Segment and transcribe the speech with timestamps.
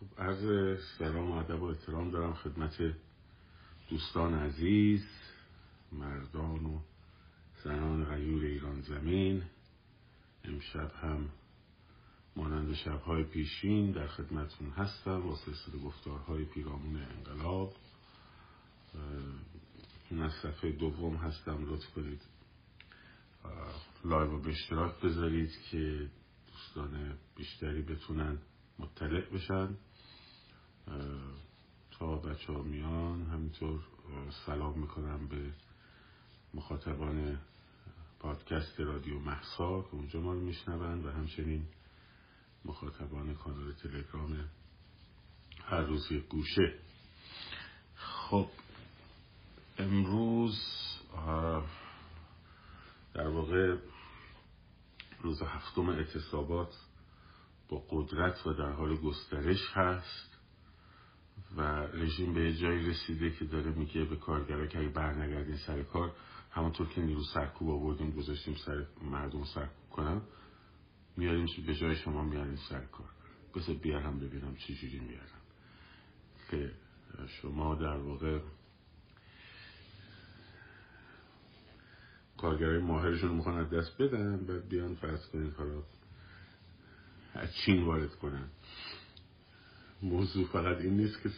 [0.00, 2.94] خب عرض سلام و ادب و احترام دارم خدمت
[3.90, 5.04] دوستان عزیز
[5.92, 6.80] مردان و
[7.64, 9.42] زنان غیور ایران زمین.
[10.44, 11.28] امشب هم
[12.36, 17.74] مانند شبهای پیشین در خدمتون هستم با سلسله گفتارهای پیرامون انقلاب.
[20.10, 22.22] من صفحه دوم هستم لطف کنید
[24.04, 26.10] live رو به اشتراک بذارید که
[26.52, 28.38] دوستان بیشتری بتونن
[28.78, 29.76] مطلع بشن
[31.90, 33.80] تا بچه ها میان همینطور
[34.46, 35.52] سلام می‌کنم به
[36.54, 37.38] مخاطبان
[38.18, 41.66] پادکست رادیو محسا که اونجا ما رو میشنوند و همچنین
[42.64, 44.48] مخاطبان کانال تلگرام
[45.64, 46.74] هر روز گوشه.
[47.96, 48.48] خب
[49.78, 50.58] امروز
[53.14, 53.76] در واقع
[55.20, 56.74] روز هفتم اعتصابات
[57.68, 60.38] با قدرت و در حال گسترش هست
[61.56, 66.12] و رژیم به جایی رسیده که داره میگه به کارگرا که اگه برنگردین سر کار
[66.50, 70.22] همونطور که نیرو سرکوب آوردیم گذاشتیم سر مردم سرکوب کنم
[71.16, 73.08] میاریم به جای شما میاریم سر کار.
[73.54, 75.40] بس بیارم ببینم چی جوری میارم.
[76.50, 76.72] که
[77.28, 78.40] شما در واقع
[82.36, 85.82] کارگرای ماهرشون می‌خوان از دست بدن بعد بیان فرض کنید حالا
[87.36, 88.48] از چین وارد کنن.
[90.02, 91.30] موضوع فقط این نیست که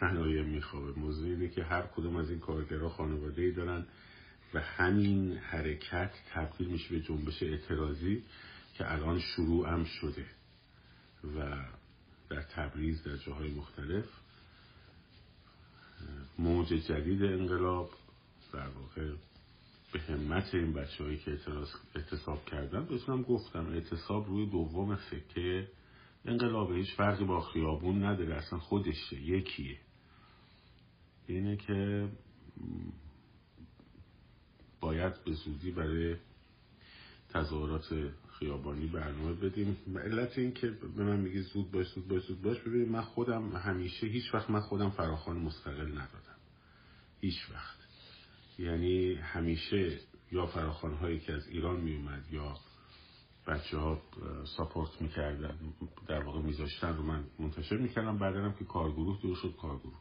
[0.00, 1.00] صنایع میخوابه.
[1.00, 3.86] موضوع اینه که هر کدوم از این کارگرها خانواده ای دارن
[4.54, 8.22] و همین حرکت تبدیل میشه به جنبش اعتراضی
[8.74, 10.26] که الان شروع هم شده
[11.24, 11.64] و
[12.30, 14.04] در تبریز در جاهای مختلف
[16.38, 17.90] موج جدید انقلاب
[18.52, 19.12] در واقع
[19.94, 21.38] به همت این بچه هایی که
[21.94, 25.68] اعتصاب کردن بهتونم گفتم اعتصاب روی دوم سکه
[26.24, 29.78] انقلاب هیچ فرقی با خیابون نداره اصلا خودشه یکیه.
[31.26, 32.08] اینه که
[34.80, 36.16] باید به زودی برای
[37.28, 39.76] تظاهرات خیابانی برنامه بدیم.
[39.96, 43.56] علت این که به من میگی زود باش زود باش زود باش ببینید من خودم
[43.56, 46.38] همیشه هیچ وقت من خودم فراخان مستقل ندادم.
[47.20, 47.83] هیچ وقت.
[48.58, 49.98] یعنی همیشه
[50.32, 52.56] یا فراخان هایی که از ایران می اومد یا
[53.46, 54.02] بچه ها
[54.56, 55.58] ساپورت می‌کردن
[56.08, 58.18] در واقع میذاشتن رو من منتشر می‌کردم.
[58.18, 59.98] بعدنم که کارگروه دور شد کارگروه.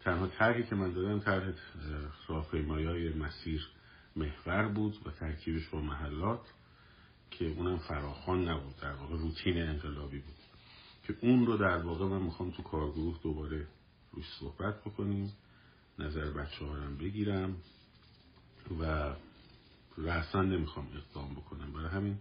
[0.00, 1.52] تنها طرحی که من دادم طرح
[2.28, 3.68] راهپیمایی های مسیر
[4.16, 6.40] محور بود و ترکیبش با محلات
[7.30, 10.36] که اونم فراخان نبود در واقع روتین انقلابی بود.
[11.06, 13.66] که اون رو در واقع من می‌خوام تو کارگروه دوباره
[14.12, 15.32] روش صحبت بکنیم.
[15.98, 17.56] نظر بچه ها هم بگیرم
[18.80, 19.14] و
[19.98, 21.72] رسن نمی‌خوام اقدام بکنم.
[21.72, 22.18] برای همین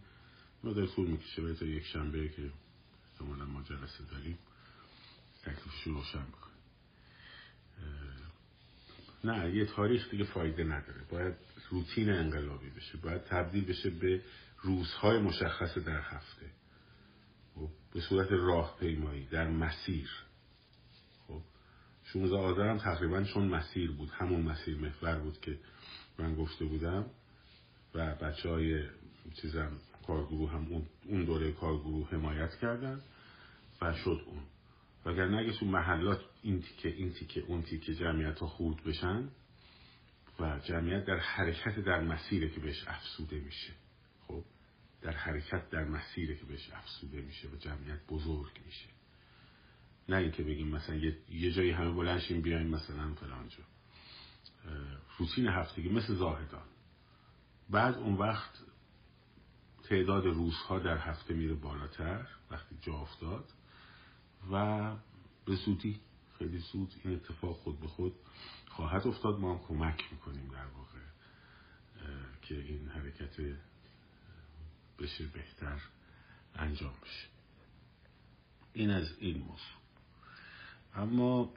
[0.64, 2.52] مدر طول می‌کشه باید تا یک شنبه که
[3.12, 4.38] احتمالا ما جلسه داریم.
[5.42, 6.50] تکلیفش رو روشن بکنیم
[9.24, 11.02] نه یه تاریخ دیگه فایده نداره.
[11.10, 11.36] باید
[11.70, 12.98] روتین انقلابی بشه.
[12.98, 14.22] باید تبدیل بشه به
[14.62, 16.52] روزهای مشخص در هفته.
[17.94, 20.10] به صورت راهپیمایی در مسیر.
[20.10, 20.29] خب
[22.14, 25.60] 16 آذر هم تقریبا چون مسیر بود همون مسیر محور بود که
[26.20, 27.06] من گفته بودم
[27.96, 28.84] و بچه های
[29.42, 29.72] چیزم
[30.08, 33.02] کارگروه هم اون دوره کارگروه حمایت کردن
[33.82, 34.44] و شد اون.
[35.06, 39.30] وگر نگه تو محلات این تیکه این تیکه اون تیکه جمعیت ها خورد بشن
[40.40, 43.74] و جمعیت در حرکت در مسیره که بهش افسوده میشه.
[44.28, 44.44] خب
[45.02, 48.99] در حرکت در مسیره که بهش افسوده میشه و جمعیت بزرگ میشه.
[50.10, 50.96] نه اینکه بگیم مثلا
[51.30, 53.64] یه, جایی همه بلنشیم بیایم مثلا فلانجا
[55.18, 56.68] روتین هفتگی مثل زاهدان.
[57.70, 58.60] بعد اون وقت
[59.84, 63.54] تعداد روزها در هفته میره بالاتر وقتی جا افتاد
[64.52, 64.96] و
[65.46, 66.00] به زودی
[66.40, 68.14] خیلی زود این اتفاق خود به خود
[68.70, 69.40] خواهد افتاد.
[69.40, 71.00] ما هم کمک می‌کنیم در واقع
[72.42, 73.36] که این حرکت
[75.00, 75.82] بشه بهتر
[76.56, 77.28] انجام بشه.
[78.74, 79.79] این از این موضوع.
[80.96, 81.54] اما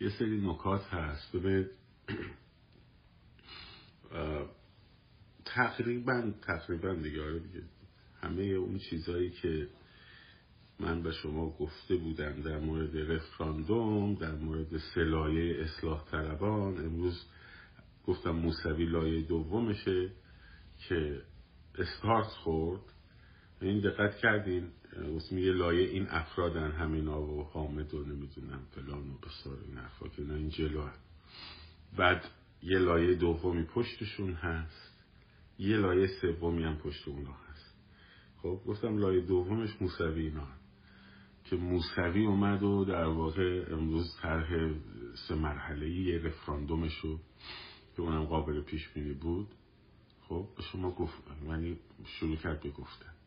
[0.00, 1.36] یه سری نکات هست.
[1.36, 1.70] ببینید
[5.44, 7.62] تقریبا تقریبا دیگه آره دیگه.
[8.22, 9.68] همه اون چیزهایی که
[10.80, 17.26] من به شما گفته بودم در مورد رفراندوم در مورد سلایه اصلاح طلبان امروز
[18.06, 20.10] گفتم موسوی لایه دومشه
[20.88, 21.22] که
[21.78, 22.80] استارت خورد.
[23.60, 24.70] این دقت کردین
[25.30, 30.22] میگه لایه این افرادن همینا و حامد و نمی‌دونم فلان و بسار این افراد که
[30.22, 30.88] این جلو
[31.96, 32.24] بعد
[32.62, 34.98] یه لایه دومی پشتشون هست
[35.58, 37.74] یه لایه سومی هم پشت اونا هست.
[38.42, 40.46] خب گفتم لایه دومش موسوی اینا
[41.44, 44.70] که موسوی اومد و در واقع امروز طرح
[45.28, 47.18] سه مرحله یه رفراندومش رو
[47.96, 49.48] که اونم قابل پیش بینی بود.
[50.28, 53.17] خب به شما گفت یعنی شروع کرد به گفتن.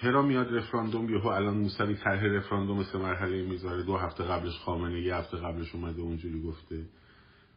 [0.00, 3.82] چرا میاد رفراندوم؟ یهو الان موسوی طرح رفراندوم سه مرحله می‌ذاره.
[3.82, 6.86] دو هفته قبلش خامنه یه هفته قبلش اومده اونجوری گفته.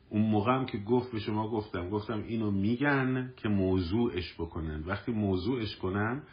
[0.09, 1.89] اون موقع هم که گفت به شما گفتم.
[1.89, 4.83] گفتم اینو میگن که موضوعش بکنن.
[4.83, 6.23] وقتی موضوعش کنن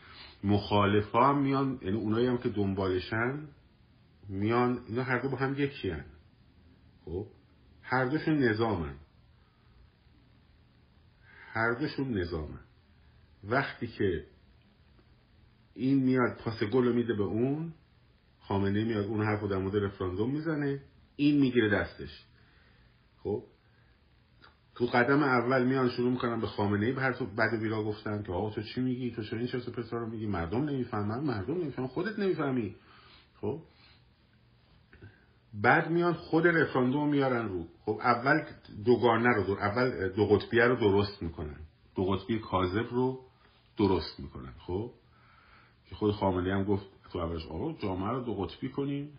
[0.45, 3.49] مخالفا میان یعنی اونایی هم که دنبالشن
[4.29, 6.05] میان اینا هر دو با هم یکی هن.
[7.05, 7.27] خب؟
[7.83, 8.95] هر دوشون نظامن.
[11.53, 12.61] هر دوشون نظامن.
[13.45, 14.25] وقتی که
[15.79, 17.73] این میاد پاس گل رو میده به اون
[18.41, 20.81] خامنه میاد اون حرف در مورد رفراندوم می‌زنه
[21.17, 22.25] این می‌گیره دستش.
[23.23, 23.45] خب؟
[24.75, 28.51] تو قدم اول میان شروع می‌کنن به خامنه ای تو بعد بیرا گفتن که آقا
[28.51, 32.75] تو چی میگی؟ تو چرا این چرا رو میگی؟ مردم نمی‌فهمن مردم نمی‌فهمن خودت نمی‌فهمی.
[33.41, 33.61] خب؟
[35.55, 37.67] بعد میان خود رفراندوم میارن رو.
[37.81, 38.45] خب اول
[38.85, 41.61] دوگانه رو دور اول دو قطبیه رو درست می‌کنن.
[41.95, 43.21] دو قطبی کاذب رو
[43.77, 44.53] درست می‌کنن.
[44.59, 44.91] خب؟
[45.89, 49.19] که خود خامنه هم گفت تو اولش آقا جامعه رو دو قطبی کنیم.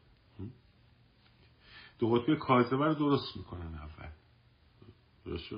[2.00, 4.10] دو قطبی کاذبه رو درست می‌کنن اول.
[5.26, 5.54] درست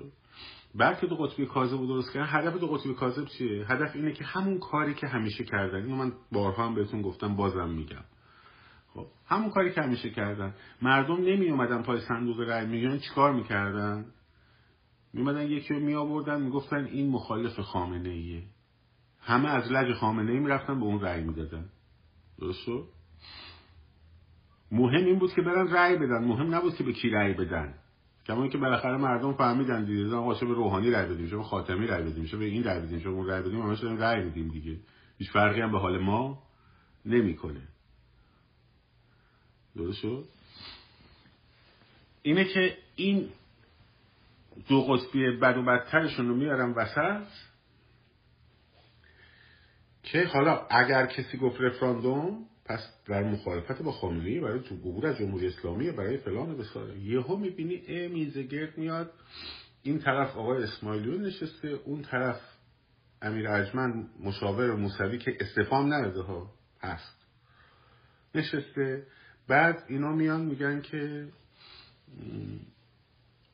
[0.76, 4.12] بعد که دو قطبی کاذب رو درست کردن هدف دو قطبی کاذب چیه؟ هدف اینه
[4.12, 5.84] که همون کاری که همیشه کردن.
[5.84, 8.04] اینو من بارها هم بهتون گفتم بازم میگم.
[8.94, 10.56] خب همون کاری که همیشه کردن.
[10.82, 14.06] مردم نمی اومدن پای صندوق رای میگن چیکار می‌کردن؟
[15.14, 18.44] میمدن یکی رو می آوردن می‌گفتن این مخالف خامنه ایه
[19.22, 21.70] همه از لج خامنه ای می‌رفتن به اون رأی می‌دادن.
[22.40, 22.68] درست
[24.72, 26.24] مهم این بود که برن رأی بدن.
[26.24, 27.74] مهم نبود که به کی رأی بدن.
[28.26, 30.16] کما که بالاخره مردم فهمیدن دیگه.
[30.16, 32.80] آقا چه به روحانی رأی بدیم چه به خاتمی رأی بدیم چه به این رأی
[32.80, 34.78] بدیم چه به اون رأی بدیم همش داریم رأی میدیم دیگه.
[35.18, 36.44] هیچ فرقی هم به حال ما
[37.06, 37.62] نمی‌کنه.
[39.76, 40.26] درست شد؟
[42.22, 43.30] اینه که این
[44.68, 47.28] دو قطبی بد و بدترشون رو میارم وسط
[50.12, 55.18] که حالا اگر کسی گفت رفراندوم پس در مخالفت با خامنه‌ای برای تو عبور از
[55.18, 59.14] جمهوری اسلامی برای فلان بساره یهو می‌بینی ای میزگرد میاد.
[59.84, 62.42] این طرف آقای اسماعیلیون نشسته اون طرف
[63.22, 67.26] امیر اجمن مشاور موسوی که استفام نداده ها هست.
[68.36, 69.08] نشسته.
[69.48, 71.28] بعد اینا میان میگن که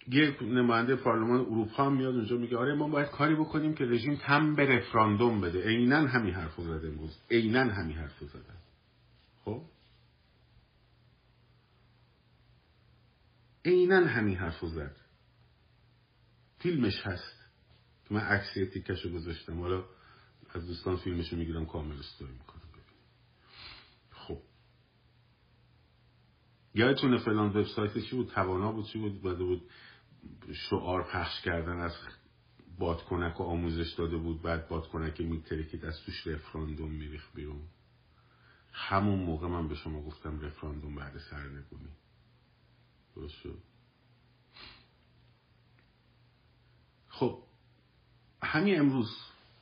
[0.07, 4.56] یه نماینده پارلمان اروپا میاد اونجا میگه آره ما باید کاری بکنیم که رژیم تم
[4.56, 5.68] به رفراندوم بده.
[5.68, 8.54] عینا همین حرفو زده امروز عینا همین حرفو زده.
[9.45, 9.62] خب؟
[13.65, 14.95] عینا همین حرفو زد.
[16.59, 17.38] فیلمش هست.
[18.07, 19.62] که من عکسی تیکشو گذاشتم.
[19.62, 19.86] حالا
[20.54, 22.62] از دوستان فیلمشو می‌گیرم کامل استوری می‌کنم.
[24.12, 24.42] خب.
[26.75, 29.69] یادتونه فلان وبسایت چی بود؟ توانا بود؟ چی بود؟ بده بود
[30.69, 31.94] شعار پخش کردن از
[32.79, 37.62] بادکنک و آموزش داده بود بعد بادکنک میترکید از توش رفراندوم میریخ بیرون.
[38.71, 41.89] همون موقع من به شما گفتم رفراندوم بعد سرنگونی.
[43.15, 43.57] درست شد؟
[47.09, 47.44] خب
[48.44, 49.18] همین امروز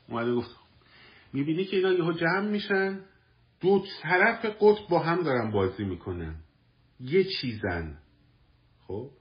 [0.07, 0.55] اومده گفت
[1.33, 3.05] می‌بینی که اینا یهو جمع میشن؟
[3.61, 6.35] دو طرف قطب با هم دارن بازی می‌کنن.
[6.99, 7.97] یه چیزن.
[8.87, 9.11] خب؟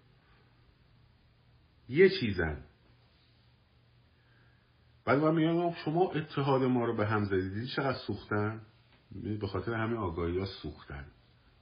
[1.89, 2.65] یه چیزن.
[5.05, 7.69] بعد من میگم شما اتحاد ما رو به هم زدید.
[7.77, 8.61] چقدر سوختن؟
[9.41, 11.07] به خاطر همه آگاهی ها سوختن.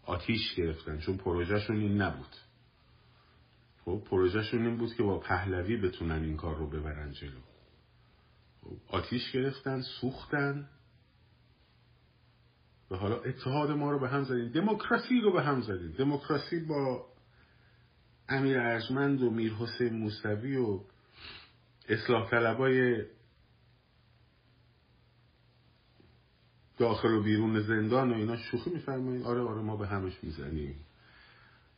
[0.02, 2.36] آتیش گرفتن چون پروژهشون این نبود.
[3.84, 7.40] خب پروژهشون این بود که با پهلوی بتونن این کار رو ببرن جلو.
[8.60, 10.68] خب آتیش گرفتن سوختن.
[12.90, 17.06] و حالا اتحاد ما رو به هم زدید دموکراسی رو به هم زدید دموکراسی با
[18.28, 20.80] امیر ارجمند و میر حسین موسوی و
[21.88, 23.04] اصلاح طلبای
[26.78, 30.84] داخل و بیرون زندان و اینا شوخی میفرمایید؟ آره آره ما به همش می‌زنیم.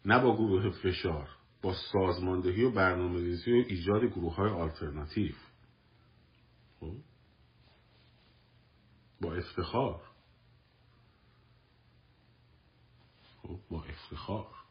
[0.04, 1.28] نه با گروه فشار
[1.62, 4.70] با سازماندهی و برنامه ریزی و ایجاد گروه های
[6.80, 6.96] خب؟
[9.20, 10.02] با افتخار.
[13.42, 14.63] خب با افتخار.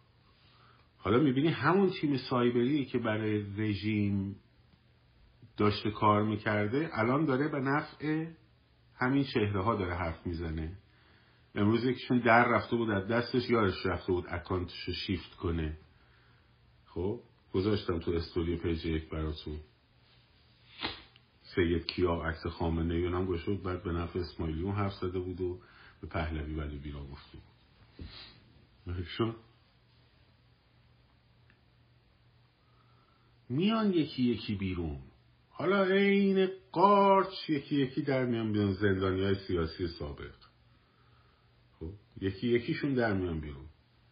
[1.03, 4.35] حالا می‌بینی همون تیم سایبری که برای رژیم
[5.57, 8.27] داشته کار می‌کرده الان داره به نفع
[8.95, 10.77] همین چهره ها داره حرف می‌زنه.
[11.55, 15.77] امروز یکیشون در رفته بود از دستش یارش رفته بود اکانتش رو شیفت کنه.
[16.85, 17.19] خب
[17.53, 19.59] گذاشتم تو استوری پیج یک براتون.
[21.55, 25.59] سید کیا عکس خامنه ای هم گوشه بعد به نفع اسماعیلیون حرف زده بود و
[26.01, 29.52] به پهلوی ولی بیرا گفته بود
[33.49, 34.99] میان یکی یکی بیرون.
[35.49, 40.35] حالا عین قارچ یکی یکی در میان بیرون زندانی های سیاسی سابق.
[41.79, 43.65] خب یکی یکیشون در میان بیرون.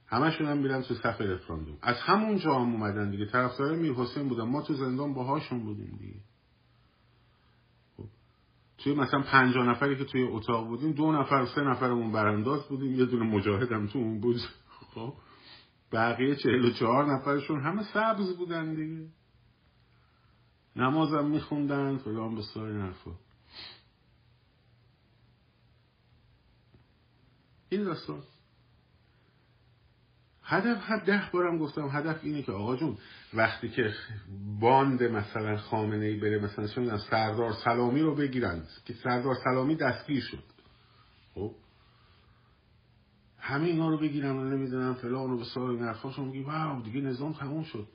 [0.07, 1.77] همشون هم میرن تو صف رفراندوم.
[1.81, 3.25] از همون جا هم اومدن دیگه.
[3.25, 4.43] طرفدار میر حسین بودن.
[4.43, 6.19] ما تو زندان باهاشون بودیم دیگه.
[7.97, 8.03] خب.
[8.77, 12.99] توی مثلا پنجاه نفری که توی اتاق بودیم دو نفر سه نفرمون برانداز بودیم.
[12.99, 14.37] یه دونه مجاهدم تو اون بود.
[14.93, 15.13] خب
[15.91, 19.07] بقیه چهل و چهار نفرشون همه سبز بودن دیگه.
[20.75, 23.11] نمازم میخوندن فلان به سایر حرفا.
[27.69, 28.23] این داستان.
[30.43, 32.97] هدف هر ده بارم گفتم هدف اینه که آقا جون
[33.33, 33.93] وقتی که
[34.59, 40.21] باند مثلا خامنه ای بره مثلا چون سردار سلامی رو بگیرن که سردار سلامی دستگیر
[40.21, 40.43] شد.
[41.35, 41.55] خب؟
[43.39, 47.33] همه اینا رو بگیرن و نمی‌دونم فلان رو به سال نرفاشون میگی واو دیگه نظام
[47.33, 47.87] تموم شد.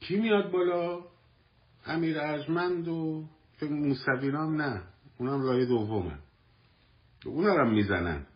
[0.00, 1.00] کی میاد بالا؟
[1.86, 3.28] امیر ارجمند و
[3.62, 4.82] موسویران نه
[5.18, 6.18] اونم لایه دومه
[7.26, 8.26] اونا رو می‌زنن.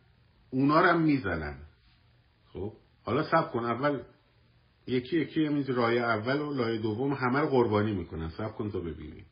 [0.51, 1.59] اونا رو می‌زنن.
[2.53, 2.73] خب
[3.05, 4.03] حالا سب کن اول
[4.87, 8.29] یکی یکی هم رای اول و لایه دوم همه رو قربانی می‌کنن.
[8.29, 9.25] سب کن تا ببینی.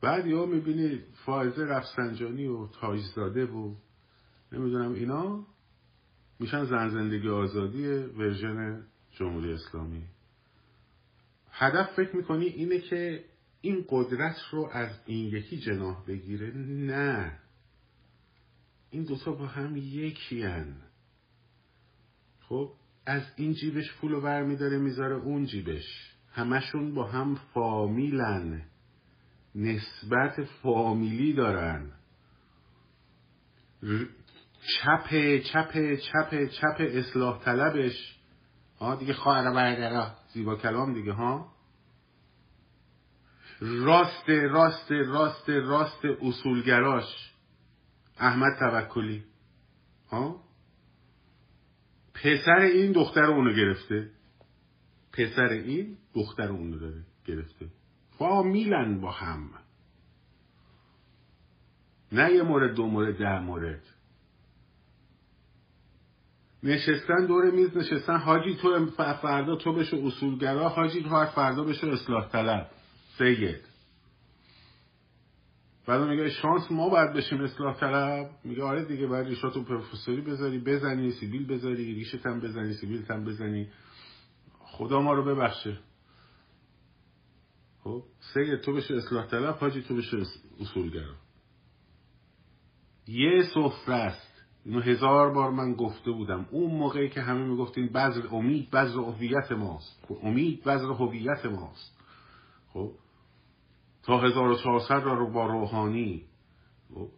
[0.00, 3.74] بعد یا می‌بینی فائزه رفسنجانی و تاجزاده و
[4.52, 5.46] نمی‌دونم اینا
[6.40, 10.02] میشن زن زندگی آزادی ورژن جمهوری اسلامی.
[11.52, 13.24] هدف فکر می‌کنی اینه که
[13.60, 17.38] این قدرت رو از این یکی جناح بگیره؟ نه.
[18.90, 20.76] این دوتا با هم یکی هن.
[22.40, 22.72] خب
[23.06, 26.12] از این جیبش پول رو برمیداره می‌ذاره اون جیبش.
[26.32, 28.62] همشون با هم فامیلن.
[29.54, 31.92] نسبت فامیلی دارن.
[34.78, 35.08] چپ
[35.52, 38.18] چپ چپ چپ اصلاح طلبش.
[38.78, 40.21] ها دیگه خواهر برادرها.
[40.32, 41.52] زیبا کلام دیگه ها؟
[43.60, 47.32] راست راست راست راست اصولگراش.
[48.18, 49.24] احمد توکلی.
[50.10, 50.40] ها؟
[52.14, 54.10] پسر این دختر اونو گرفته.
[55.12, 57.68] پسر این دختر اونو داره گرفته.
[58.18, 59.50] فامیلن با هم.
[62.12, 63.91] نه یه مورد دو مورد ده مورد.
[66.62, 68.18] نشستن دور میز نشستن.
[68.18, 68.86] حاجی تو
[69.22, 70.68] فردا تو بشه اصولگرا.
[70.68, 72.70] حاجی تو فردا بشه اصلاح طلب.
[73.18, 73.72] سید.
[75.86, 78.30] بعد میگه شانس ما باید بشیم اصلاح طلب.
[78.44, 83.24] میگه آره دیگه باید ریشاتو پروفسوری بذاری بزنی سیبیل بذاری ریشت هم بزنی سیبیل هم
[83.24, 83.68] بزنی.
[84.58, 85.78] خدا ما رو ببخشه.
[87.84, 88.02] خب
[88.34, 90.16] سید تو بشه اصلاح طلب حاجی تو بشه
[90.60, 91.14] اصولگرا.
[93.06, 94.31] یه سفره است.
[94.64, 96.46] اینو هزار بار من گفته بودم.
[96.50, 100.04] اون موقعی که همه می‌گفتین بذر امید بذر هویت ماست.
[100.08, 101.98] خب امید بذر هویت ماست.
[102.72, 102.92] خب
[104.02, 106.22] تا 1400 را رو با روحانی.
[106.94, 107.08] خب؟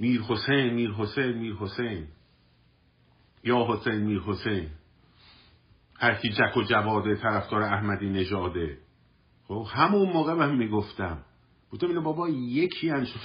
[0.00, 2.06] میر حسین میر حسین میر حسین.
[3.44, 4.68] یا حسین میر حسین.
[5.98, 8.78] هر کی جک و جواده طرفدار احمدی نژاده.
[9.48, 11.18] خب همون موقع من می‌گفتم.
[11.70, 13.20] بودم اینو بابا یکی انشد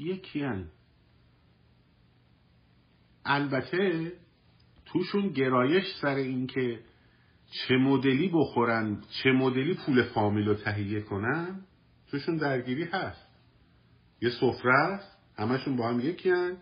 [0.00, 0.68] یکی هن.
[3.24, 4.12] البته
[4.84, 6.80] توشون گرایش سر اینکه
[7.50, 11.60] چه مدلی بخورن چه مدلی پول فامیل رو تهیه کنن
[12.10, 13.26] توشون درگیری هست
[14.22, 16.56] یه سفره است همشون با هم یکی هن.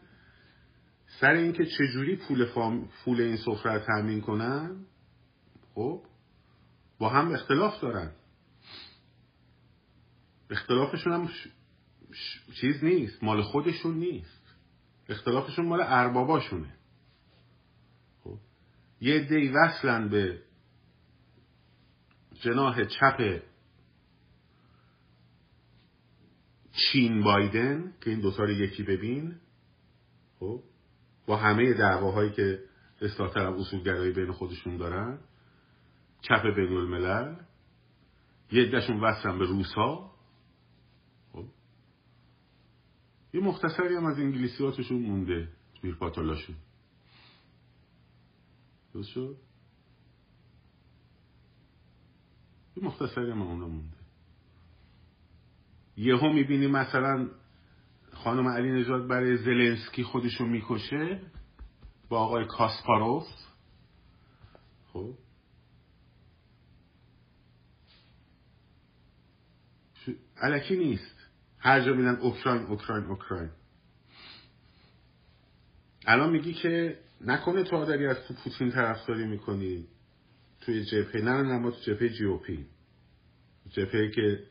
[1.21, 2.89] سر اینکه چجوری پول, فام...
[3.05, 4.85] پول این سفره رو تامین کنن
[5.75, 6.03] خب
[6.99, 8.13] با هم اختلاف دارن
[10.51, 11.29] اختلافشون هم
[12.61, 14.57] چیز نیست مال خودشون نیست.
[15.09, 16.75] اختلافشون مال ارباباشونه.
[18.25, 18.39] خب؟
[19.01, 20.43] یه دی وصلن به
[22.41, 23.43] جناح چپ
[26.73, 29.35] چین بایدن که این دوتا رو یکی ببین
[30.41, 30.63] خب؟
[31.27, 32.63] با همه دعواهایی که
[33.01, 35.19] اصلاح طلب اصولگرایی بین خودشون دارن
[36.21, 37.35] چپ بین الملل
[38.53, 40.08] یه دشون وصلن به روسا
[43.35, 45.49] یه مختصری هم از انگلیسیاتشون مونده
[45.83, 46.57] میر پاتولاشون
[48.95, 49.37] درست شد؟
[52.77, 53.97] یه مختصری هم اونا مونده.
[55.97, 57.31] یه یهو می‌بینی مثلا
[58.13, 61.21] خانم علی نجات برای زلنسکی خودشو می‌کشه
[62.09, 63.27] با آقای کاسپاروف.
[64.93, 65.15] خب؟
[70.37, 71.18] علکی نیست.
[71.59, 73.51] هر جا میدن اوکراین اوکراین اوکراین.
[76.07, 79.87] الان میگی که نکنه تو داری از تو پوتین طرفداری می‌کنی
[80.61, 81.17] توی جبهه.
[81.17, 82.67] نه نه ما تو جبهه جی او پی
[83.71, 84.45] جبهه که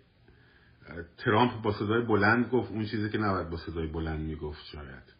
[1.17, 5.13] ترامپ با صدای بلند گفت اون چیزی که نباید با صدای بلند می‌گفت شاید.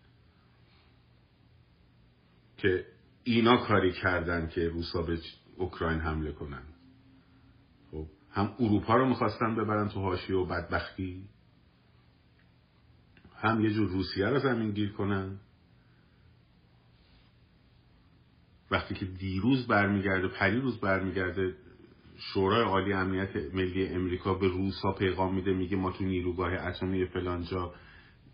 [2.57, 2.85] که
[3.23, 5.19] اینا کاری کردن که روسا به
[5.57, 6.63] اوکراین حمله کنن.
[7.91, 11.29] خب هم اروپا رو می‌خواستن ببرن تو حاشیه و بدبختی.
[13.37, 15.39] هم یه جور روسیه رو زمین گیر کنن.
[18.71, 21.55] وقتی که دیروز برمیگرده پری روز برمیگرده
[22.17, 27.73] شورای عالی امنیت ملی امریکا به روسا پیغام میده میگه ما تو نیروگاه اتمی فلانجا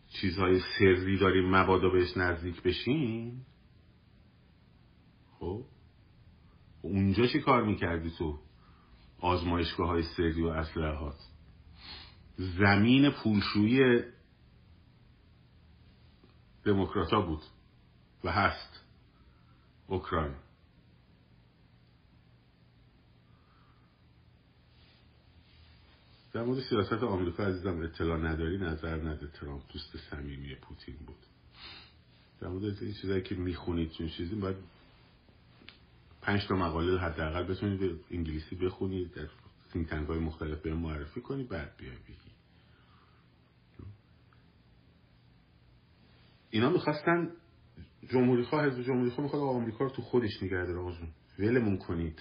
[0.10, 3.45] چیزهای سری داریم مبادا بهش نزدیک بشیم.
[5.39, 5.65] خب؟
[6.81, 8.39] اونجا چی کار می‌کردی تو
[9.19, 11.15] آزمایشگاه های سری و اسلحات
[12.38, 14.03] زمین پولشویی
[16.65, 17.41] دموکراتا بود
[18.24, 18.79] و هست.
[19.88, 20.36] اوکراین.
[26.34, 31.25] در مورد سیاست آمریکا عزیزم اطلاع نداری نظر نده ترامپ دوست صمیمی پوتین بود.
[32.41, 34.58] در مورد این چیزایی که می‌خونید چون چیزی باید
[36.22, 39.27] پنج تا مقاله حداقل بتونید انگلیسی بخونید در
[39.74, 42.32] تنگ های مختلف به معرفی کنید بعد بیای بگی
[46.53, 47.29] اینا می‌خواستن
[48.10, 50.91] جمهوری خواه حزب جمهوری خواه می‌خواد آمریکا رو تو خودش نگه داره آقا
[51.39, 52.19] ولمون کنید.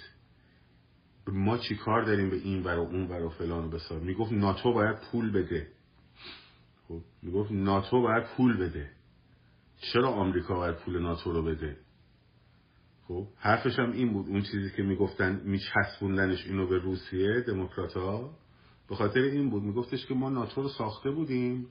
[1.28, 4.96] ما چی کار داریم به این برا اون برا فلان و بسار؟ می‌گفت ناتو باید
[5.00, 5.68] پول بده.
[6.88, 8.90] خب می‌گفت ناتو باید پول بده.
[9.92, 11.76] چرا آمریکا باید پول ناتو رو بده؟
[13.08, 14.28] خب حرفش هم این بود.
[14.28, 18.38] اون چیزی که می‌گفتن میچسبوندنش اینو به روسیه دموکرات ها
[18.88, 19.62] به خاطر این بود.
[19.62, 21.66] میگفتش که ما ناتو رو ساخته بودیم.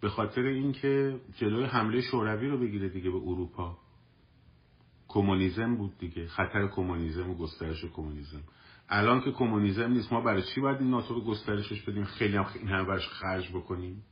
[0.00, 3.78] به خاطر اینکه جلوی حمله شوروی رو بگیره دیگه به اروپا.
[5.08, 6.26] کمونیسم بود دیگه.
[6.26, 8.42] خطر کمونیسم و گسترش کمونیسم
[8.88, 12.46] الان که کمونیسم نیست ما برای چی باید این ناتو رو گسترشش بدیم؟ خیلی هم
[12.54, 14.04] این همه برش خرج بکنیم؟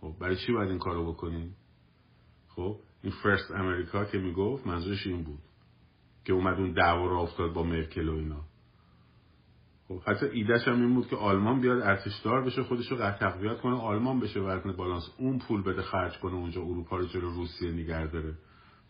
[0.00, 1.56] خب برای چی باید این کارو بکنیم؟
[2.48, 5.38] خب این فرست امریکا که می‌گفت منظورش این بود
[6.24, 8.44] که اومد اون دعوا رو افتاد با مرکل و اینا.
[9.88, 13.76] خب حتی ایدهش هم این بود که آلمان بیاد ارتشدار بشه خودش رو تقویت کنه
[13.76, 18.06] آلمان بشه وزن بالانس اون پول بده خرج کنه اونجا اروپا رو جلو روسیه نگه
[18.06, 18.34] داره.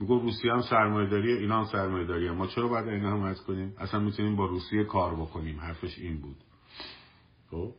[0.01, 3.75] میگو روسیه هم سرمایه داریه اینا هم سرمایه داریه ما چرا باید اینا هم کنیم؟
[3.79, 5.61] اصلا می‌تونیم با روسیه کار بکنیم.
[5.61, 6.37] حرفش این بود.
[7.51, 7.75] خب؟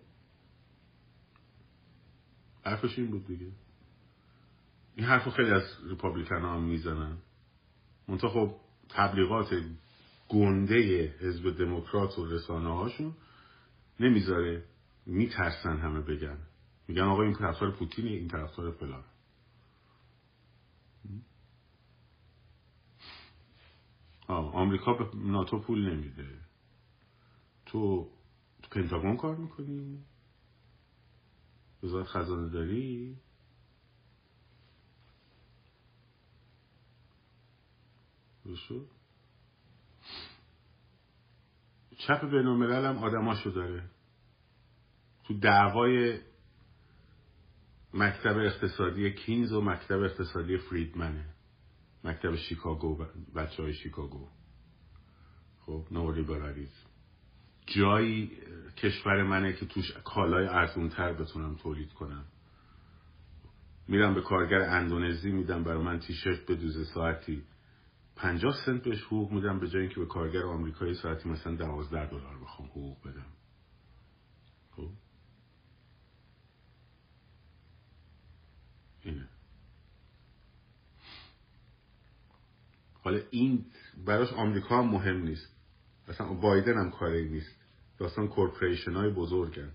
[2.66, 3.52] حرفش این بود دیگه.
[4.96, 7.18] این حرف خیلی از ریپابلیکن هم می‌زنن.
[8.08, 8.56] منتها خب
[8.90, 9.54] تبلیغات
[10.30, 13.14] گنده حزب دموکرات و رسانه هاشون
[14.00, 14.64] نمی‌ذاره
[15.06, 16.38] میترسن همه بگن.
[16.88, 19.04] میگن آقا این طرفدار پوتینه این طرفدار فلان
[24.28, 26.40] آمریکا به ناتو پول نمیده.
[27.66, 28.10] تو
[28.64, 30.04] تو پنتاگون کار می‌کنی؟
[31.84, 33.18] وزارت خزانه داری؟
[38.46, 38.86] بشو
[42.08, 43.84] چپ بین الملل هم آدماشو داره.
[45.24, 46.20] تو دعوای
[47.94, 51.26] مکتب اقتصادی کینز و مکتب اقتصادی فریدمنه.
[52.04, 54.28] مکتب شیکاگو بچه های شیکاگو.
[55.60, 56.90] خب نولیبرالیزم
[57.66, 58.32] جایی
[58.78, 62.26] کشور منه که توش کالای ارزونتر بتونم تولید کنم.
[63.88, 67.44] میرم به کارگر اندونزی میدم برای من تیشرت بدوزه ساعتی
[68.16, 72.38] پنجاه سنت بهش حقوق میدم به جای اینکه به کارگر آمریکایی ساعتی مثلا دوازده دلار
[72.38, 73.26] بخوام حقوق بدم.
[74.72, 74.90] خب؟
[79.02, 79.28] اینه.
[82.94, 83.66] حالا این
[84.06, 85.56] براش آمریکا هم مهم نیست.
[86.08, 87.56] مثلا بایدن هم کاری نیست.
[87.98, 89.72] داستان کورپریشن های بزرگن.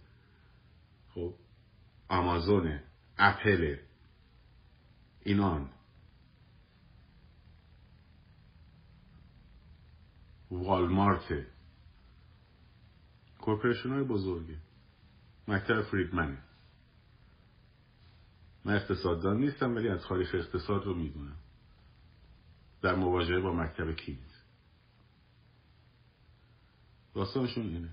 [1.15, 1.35] خب؟
[2.09, 2.85] آمازونه
[3.19, 3.77] اپل
[5.23, 5.71] اینان.
[10.51, 11.47] والمارت.
[13.41, 14.57] کورپریشن های بزرگه.
[15.49, 16.39] مکتب فریدمنه.
[18.65, 21.37] من اقتصاددان نیستم ولی از تاریخ اقتصاد رو می‌دونم.
[22.83, 24.39] در مواجهه با مکتب کینز
[27.15, 27.91] داستانشون اینه.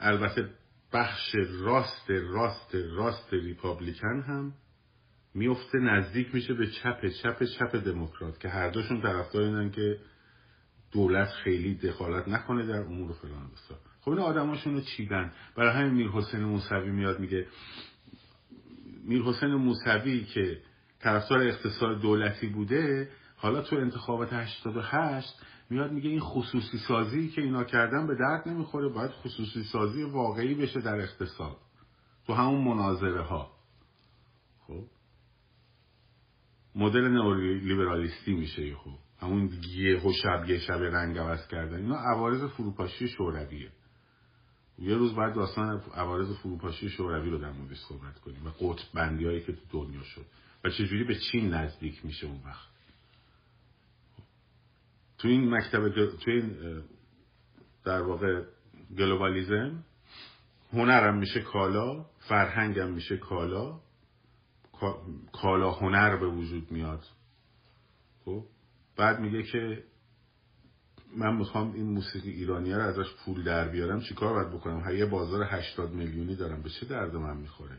[0.00, 0.50] البته
[0.92, 4.54] بخش راست راست راست ریپابلیکن هم
[5.34, 9.98] میفته نزدیک میشه به چپ چپ چپ دموکرات که هر دوشون طرفدار اینن که
[10.92, 15.32] دولت خیلی دخالت نکنه در امور فلان بسار خب این آدماشون رو چیدن.
[15.56, 17.46] برای همین میر حسین موسوی میاد میگه
[19.04, 20.58] میر حسین موسوی که
[21.00, 25.34] طرفدار اقتصاد دولتی بوده حالا تو انتخابات 88
[25.70, 30.54] میاد میگه این خصوصی سازی که اینا کردن به درد نمی‌خوره باید خصوصی سازی واقعی
[30.54, 31.56] بشه در اقتصاد.
[32.26, 33.50] تو همون مناظره ها
[34.66, 34.84] خب؟
[36.74, 41.76] مدل نئولیبرالیستی میشه خب همون یه شب یه شب رنگ عوض کردن.
[41.76, 43.72] اینا عوارض فروپاشی شورویه.
[44.78, 49.24] یه روز بعد داستان عوارض فروپاشی شوروی رو در موردش صحبت کنیم و قطب بندی
[49.24, 50.24] هایی که تو دنیا شد.
[50.64, 52.68] و چجوری به چین نزدیک میشه اون وقت؟
[55.18, 56.56] تو این مکتب تو این
[57.84, 58.44] در واقع
[58.98, 59.84] گلوبالیزم
[60.72, 63.80] هنرم میشه کالا فرهنگم میشه کالا.
[65.32, 67.04] کالا هنر به وجود میاد.
[68.24, 68.44] خب؟
[69.02, 69.84] بعد میگه که
[71.16, 75.42] من می‌خوام این موسیقی ایرانی رو ازش پول در بیارم چیکار باید بکنم؟ یه بازار
[75.42, 77.78] هشتاد میلیونی دارم به چه درد من می‌خوره؟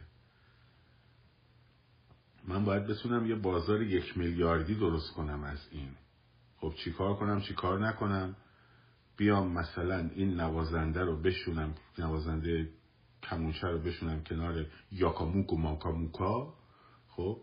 [2.47, 5.89] من باید بتونم یه بازار یک میلیاردی درست کنم از این.
[6.57, 8.35] خب چیکار کنم؟ چیکار نکنم؟
[9.17, 12.69] بیام مثلا این نوازنده رو بشونم نوازنده
[13.23, 16.53] کمونچه رو بشونم کنار یاکاموک و ماکاموکا.
[17.07, 17.41] خب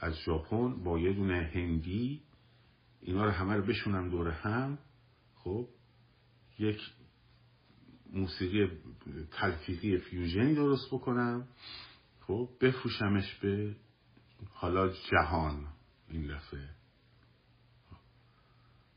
[0.00, 2.22] از ژاپن با یه دونه هندی
[3.02, 4.78] اینا رو همه رو بشونم دور هم
[5.34, 5.68] خب
[6.58, 6.80] یک
[8.12, 8.70] موسیقی
[9.30, 11.48] تلفیقی فیوژنی درست بکنم
[12.20, 13.76] خب بفروشمش به
[14.50, 15.66] حالا جهان
[16.08, 16.68] این دفعه.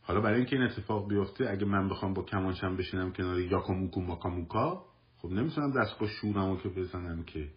[0.01, 4.85] حالا برای اینکه این اتفاق بیفته اگه من بخوام با کمانچم بشینم کنار یاکاموکو ماکاموکا
[5.17, 7.49] خب نمی‌تونم دست با شورمو که بزنم که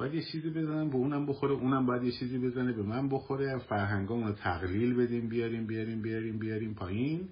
[0.00, 3.58] باید یه چیزی بزنم به اونم بخوره اونم باید یه چیزی بزنه به من بخوره
[3.58, 7.28] فرهنگامون رو تقلیل بدیم بیاریم بیاریم بیاریم بیاریم پایین.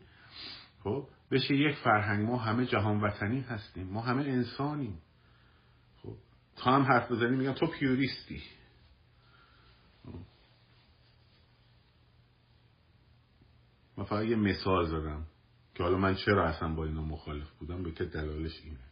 [0.85, 4.99] خب بشه یک فرهنگ ما همه جهان وطنی هستیم ما همه انسانیم.
[6.03, 6.15] خب
[6.57, 8.43] تا هم حرف بزنی میگم تو پیوریستی.
[13.97, 15.27] من فقط یه مثال زدم
[15.75, 18.88] که حالا من چرا اصلا با اینا مخالف بودم به که دلالش اینه.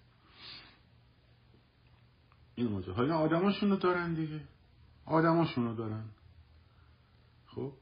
[2.56, 2.94] این موضوع.
[2.94, 4.40] حالا آدماشون رو دارن دیگه.
[5.06, 6.04] آدماشون رو دارن.
[7.46, 7.72] خب؟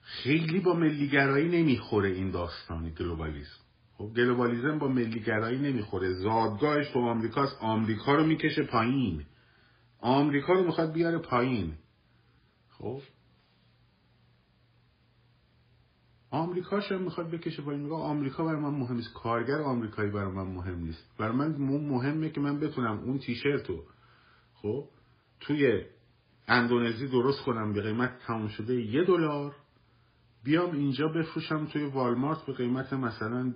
[0.00, 3.60] خیلی با ملیگرایی نمی‌خوره این داستانی گلوبالیسم.
[3.98, 6.14] خب گلوبالیزم با ملیگرایی نمی‌خوره.
[6.14, 7.56] زادگاهش تو آمریکاست.
[7.60, 9.24] آمریکا رو می‌کشه پایین.
[10.00, 11.74] آمریکا رو می‌خواد بیاره پایین.
[12.68, 13.00] خب؟
[16.32, 19.14] آمریکا شو می‌خواد بکشه پایین میگه آمریکا برای من مهم نیست.
[19.14, 21.18] کارگر آمریکایی برای من مهم نیست.
[21.18, 23.82] برای من مهمه که من بتونم اون تیشرتو
[24.54, 24.88] خب
[25.40, 25.82] توی
[26.48, 29.56] اندونزی درست کنم به قیمت تمام شده یه دلار
[30.44, 33.54] بیام اینجا بفروشم توی والمارت به قیمت مثلا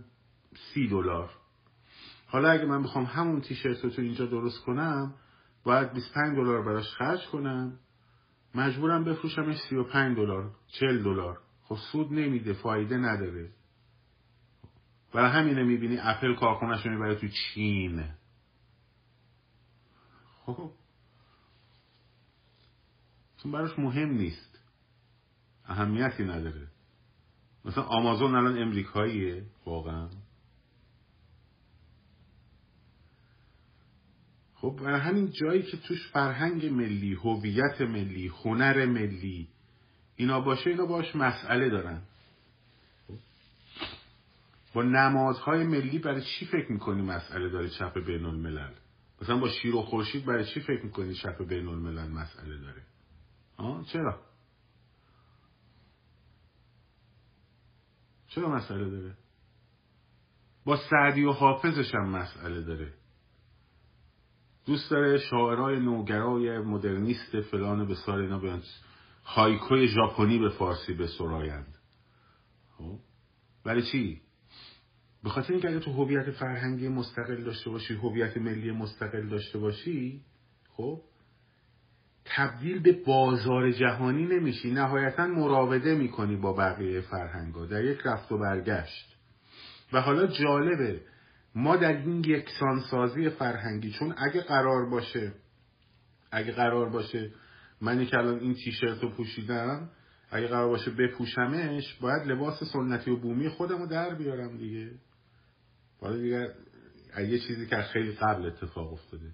[0.54, 1.30] سی دلار.
[2.26, 5.14] حالا اگه من بخوام همون تیشرت رو تو اینجا درست کنم
[5.64, 7.78] باید 25 دلار براش خرج کنم
[8.54, 11.38] مجبورم بفروشمش 35 دلار 40 دلار.
[11.68, 13.50] خب سود نمیده فایده نداره.
[15.12, 18.04] برای همینه می‌بینی اپل کارخونهش رو می‌بره تو چین.
[20.46, 20.72] خب.
[23.36, 24.58] چون براش مهم نیست.
[25.64, 26.68] اهمیتی نداره.
[27.64, 30.08] مثلا آمازون الان امریکاییه واقعا.
[34.54, 39.48] خب برای همین جایی که توش فرهنگ ملی هویت ملی هنر ملی
[40.16, 42.02] اینا باشه اینا باش مسئله دارن.
[44.74, 48.72] با نمادهای ملی برای چی فکر می‌کنی مسئله داره چپ بین الملل
[49.22, 52.82] مثلا با شیر و خورشید برای چی فکر می‌کنی چپ بین الملل مسئله داره؟
[53.56, 54.20] آه چرا؟
[58.28, 59.16] چرا مسئله داره؟
[60.64, 62.92] با سعدی و حافظش هم مسئله داره.
[64.66, 68.62] دوست داره شاعرای نوگرای مدرنیست فلان به سال اینا بیان
[69.26, 71.74] هایکوی ژاپنی به فارسی به سرایند.
[72.78, 72.98] خب؟
[73.64, 74.20] برای چی؟
[75.22, 80.20] به خاطر اینکه اگه تو هویت فرهنگی مستقل داشته باشی هویت ملی مستقل داشته باشی
[80.76, 81.00] خب
[82.24, 84.70] تبدیل به بازار جهانی نمیشی.
[84.70, 89.16] نهایتا مراوده می‌کنی با بقیه فرهنگا در یک رفت و برگشت.
[89.92, 91.00] و حالا جالبه
[91.54, 95.32] ما در این یکسانسازی فرهنگی چون اگه قرار باشه
[96.30, 97.30] اگه قرار باشه
[97.80, 99.90] منی که الان این تیشرت رو پوشیدم
[100.30, 104.90] اگه قرار باشه بپوشمش باید لباس سنتی و بومی خودم رو در بیارم دیگه.
[106.00, 106.54] حالا دیگه
[107.18, 109.30] یه چیزی که خیلی قبل اتفاق افتاده.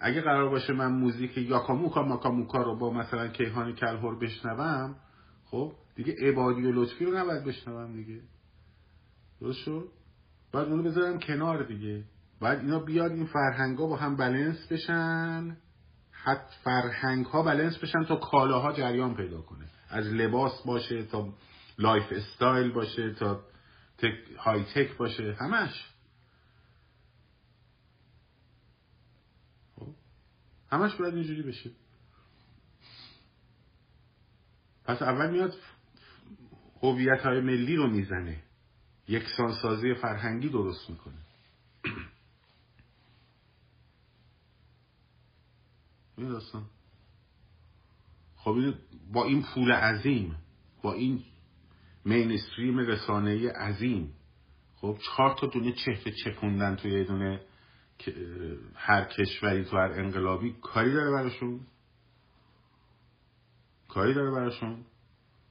[0.00, 4.96] اگه قرار باشه من موزیک یاکاموکا ماکاموکا رو با مثلا کیهانی کلهور بشنوم
[5.44, 8.20] خب دیگه عبادی و لطفی رو نباید بشنوم دیگه.
[9.40, 9.88] درست شد؟
[10.52, 12.04] باید اونو بذارم کنار دیگه.
[12.40, 15.56] باید اینا بیاد این فرهنگ ها با هم بلنس بشن.
[16.26, 19.64] حد فرهنگ ها بلنس بشن تا کالاها جریان پیدا کنه.
[19.88, 21.34] از لباس باشه تا
[21.78, 23.42] lifestyle باشه تا
[23.98, 25.36] tech، high tech باشه.
[25.40, 25.86] همش.
[29.76, 29.94] خب؟
[30.72, 31.70] همش باید اینجوری بشه.
[34.84, 35.54] پس اول میاد
[36.82, 38.42] هویت های ملی رو می‌زنه.
[39.08, 41.25] یکسان سازی فرهنگی درست می‌کنه.
[46.18, 46.62] این داستان
[48.36, 48.74] خب
[49.12, 50.36] با این پول عظیم
[50.82, 51.22] با این
[52.04, 54.14] مینستریم رسانه عظیم
[54.76, 57.40] خب چهار تا دونه چهره چپوندن توی یه دونه
[58.74, 61.60] هر کشوری تو هر انقلابی کاری داره براشون.
[63.88, 64.84] کاری داره براشون.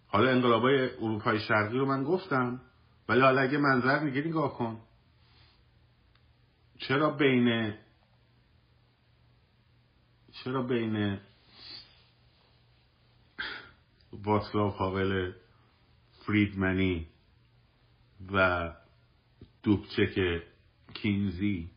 [0.08, 2.62] حالا انقلابای اروپای شرقی رو من گفتم
[3.10, 4.80] ولی حالا اگه منظر میگه نگاه کن.
[6.78, 7.74] چرا بین
[10.46, 11.18] چرا بین
[14.14, 15.32] واتسلاو هاول
[16.26, 17.08] فریدمنی
[18.34, 18.72] و
[19.64, 20.44] دوبچک
[20.94, 21.70] کینزی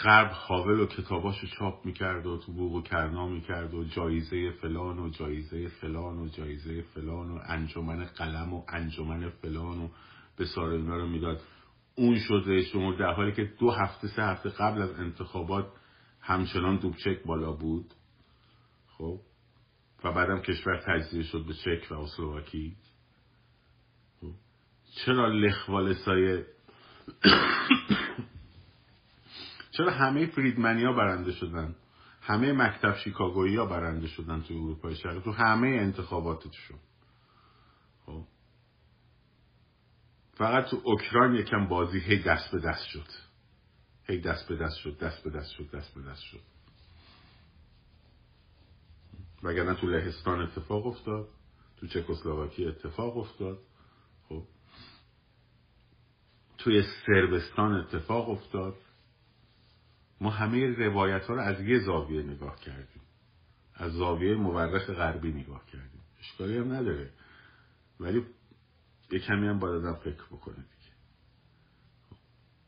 [0.00, 4.98] غرب حاول و کتاباشو چاپ می‌کرد و تو بوق و کرنا می‌کرد و جایزه فلان
[4.98, 9.88] و جایزه فلان و جایزه فلان و انجمن قلم و انجمن فلان و
[10.36, 11.40] به اینا رو می‌داد.
[11.96, 15.72] اون شده شما در حالی که دو هفته سه هفته قبل از انتخابات
[16.20, 17.94] همچنان دوبچک بالا بود.
[18.98, 19.20] خب؟
[20.04, 22.76] و بعدم کشور تجزیه شد به چک و اسلواکی.
[24.20, 24.32] خب.
[25.04, 26.38] چرا لخوالسای
[29.76, 31.74] چرا همه فریدمنی ها برنده شدن؟
[32.20, 36.78] همه مکتب شیکاگویی ها برنده شدن تو اروپای شرقی تو همه انتخاباتشون
[38.06, 38.24] خب
[40.36, 43.06] فقط تو اوکراین یکم بازی هی دست به دست شد.
[44.04, 46.40] هی دست به دست شد دست به دست شد دست به دست شد.
[49.42, 51.28] وگرنه تو لهستان اتفاق افتاد
[51.76, 53.58] تو چکسلواکی اتفاق افتاد.
[54.28, 54.42] خب.
[56.58, 58.74] توی سربستان اتفاق افتاد.
[60.20, 63.02] ما همه روایت ها رو از یه زاویه نگاه کردیم.
[63.74, 66.00] از زاویه مورخ غربی نگاه کردیم.
[66.20, 67.10] اشکالی هم نداره.
[68.00, 68.26] ولی
[69.12, 70.94] یه کمی هم باید آدم فکر بکنه دیگه.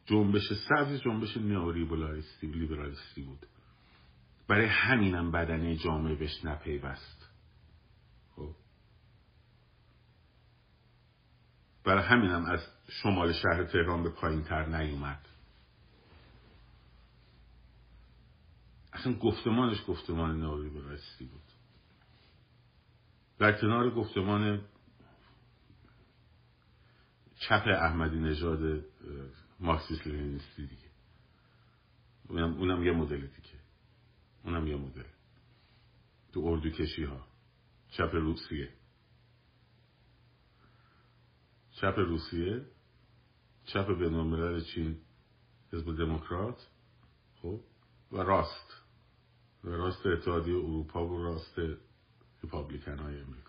[0.06, 3.46] جنبش سبز جنبش نئولیبرالیستی لیبرالیستی بود.
[4.48, 7.30] برای همینم بدنه جامعه بهش نپیوست.
[8.36, 8.54] خب.
[11.84, 15.28] برای همینم از شمال شهر تهران به پایین تر نیومد.
[18.92, 21.42] اصلا گفتمانش گفتمان نئولیبرالیستی بود.
[23.38, 24.60] در کنار گفتمان
[27.48, 28.84] چپ احمدی نژاد
[29.60, 30.90] مارکسیست لنینیستی دیگه.
[32.28, 33.58] اونم, اونم یه مدل دیگه.
[34.44, 35.04] اونم یه مدل.
[36.32, 37.26] تو اردو کشی ها
[37.88, 38.72] چپ روسیه.
[41.70, 42.66] چپ روسیه.
[43.64, 45.00] چپ بین چین
[45.72, 46.68] حزب دموکرات.
[47.42, 47.60] خب؟
[48.12, 48.82] و راست.
[49.64, 51.58] و راست اتحادیه اروپا و راست
[52.42, 53.45] ریپابلیکن های امریکا.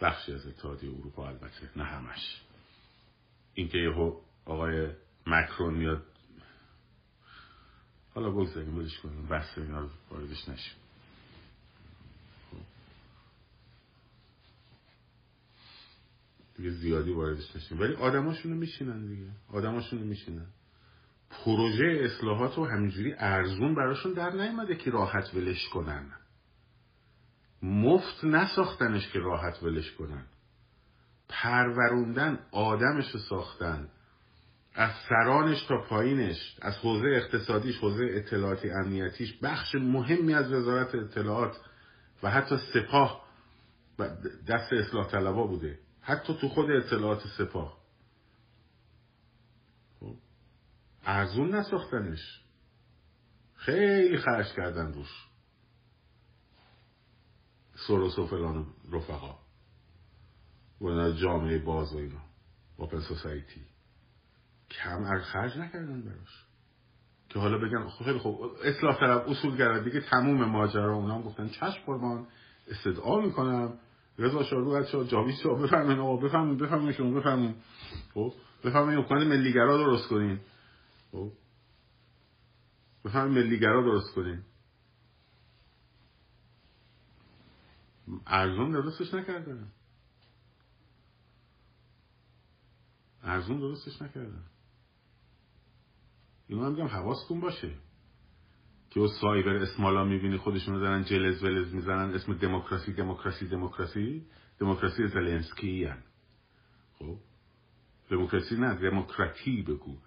[0.00, 2.42] بخشی از اتحادیه اروپا البته نه همش.
[3.54, 4.90] اینکه یهو آقای
[5.26, 6.06] مکرون میاد.
[8.14, 10.76] حالا بگذاریم بودش کنیم بحث اینا رو واردش نشیم.
[16.56, 17.80] دیگه زیادی واردش نشیم.
[17.80, 19.30] ولی آدماشون رو میشینن دیگه.
[19.48, 20.46] آدماشون رو میشینن.
[21.30, 26.12] پروژه اصلاحات رو همینجوری ارزون براشون در نیومده که راحت ولش کنن.
[27.62, 30.26] مفت نساختنش که راحت ولش کنن.
[31.28, 33.88] پروروندن آدمش رو ساختن.
[34.74, 41.60] از سرانش تا پایینش از حوزه اقتصادیش حوزه اطلاعاتی امنیتیش بخش مهمی از وزارت اطلاعات
[42.22, 43.26] و حتی سپاه
[44.48, 45.78] دست اصلاح طلبا بوده.
[46.00, 47.78] حتی تو خود اطلاعات سپاه.
[50.00, 50.16] خب؟
[51.04, 52.40] ارزون نساختنش.
[53.54, 55.26] خیلی خرج کردن روش.
[57.76, 59.38] سوروس و فلان رفقا.
[60.80, 62.20] و جامعه باز و اینا.
[62.76, 63.60] اوپن سوسایتی
[64.70, 66.44] کم خرج نکردن براش.
[67.28, 68.40] که حالا بگن خب خیلی خوب.
[68.64, 70.94] اصلاح طلب اصولگرا دیگه تموم ماجرا.
[70.94, 72.26] اونام گفتن چشم قربان
[72.68, 73.78] استدعا می‌کنم.
[74.18, 77.54] رضا شارو بچا جاوید شاه بفرمین آقا بفرمین بفرمین شما بفرمین
[78.14, 78.32] خب
[78.64, 80.40] بفرمین حکومت ملیگرا درست کنین.
[81.12, 81.32] خب
[83.04, 84.42] بفرمین ملیگرا درست کنین.
[88.26, 89.72] ارزون درستش نکردن.
[93.22, 94.44] ارزون درستش نکردن.
[96.48, 97.74] اینو هم میگم حواستون باشه.
[98.90, 104.26] که او سایبر اسمالا می‌بینی خودشونو دارن جلز ولز می‌زنن اسم دموکراسی دموکراسی دموکراسی
[104.58, 105.88] دموکراسی زلنسکی
[106.98, 107.18] خب؟
[108.10, 109.98] دموکراسی نه دموکراتی بگو.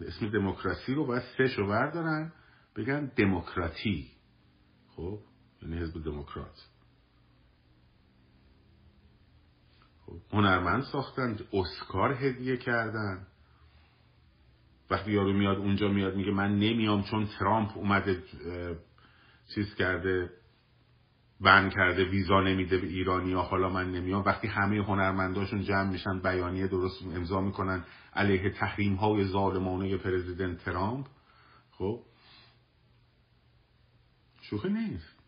[0.00, 2.32] اسم دموکراسی رو باید سه شو بردارن
[2.76, 4.10] بگن دموکراتی.
[4.88, 5.18] خب؟
[5.62, 6.68] یعنی حزب دموکرات
[10.01, 10.01] خب
[10.32, 13.26] هنرمند ساختن اسکار هدیه کردن.
[14.90, 18.22] وقتی یارو میاد اونجا میاد میگه من نمیام چون ترامپ اومده
[19.54, 20.30] چیز کرده
[21.40, 24.24] بند کرده ویزا نمیده به ایرانی ها حالا من نمیام.
[24.24, 31.06] وقتی همه هنرمنداشون جمع میشن بیانیه درست امضا می‌کنن علیه تحریم های ظالمانه پرزیدنت ترامپ
[31.70, 32.00] خب؟
[34.40, 35.22] شوخی نیست.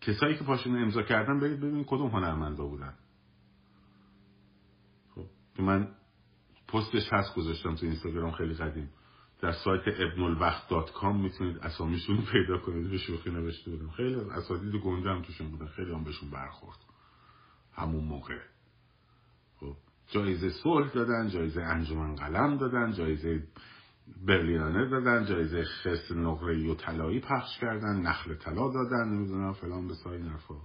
[0.00, 2.94] کسایی که پاشون امضا کردن برید ببینید کدوم هنرمندا بودن.
[5.60, 5.88] که من
[6.68, 8.90] پستش هست گذاشتم تو اینستاگرام خیلی قدیم.
[9.40, 13.90] در سایت ابنالوقت می‌تونید اسامیشون رو پیدا کنید به شوخی نوشته بودم.
[13.90, 16.78] خیلی اساتید گنده هم توشون بودن خیلی هم بهشون برخورد.
[17.72, 18.38] همون موقع.
[19.60, 19.76] خب
[20.08, 23.42] جایزه صلح دادن جایزه انجمن قلم دادن جایزه
[24.26, 29.94] برلیانه دادن جایزه خرس نقره و طلایی پخش کردن نخل طلا دادن نمی‌دونم فلان به
[29.94, 30.60] سای نرفا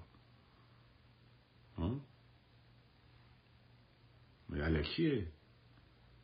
[4.54, 5.28] علکیه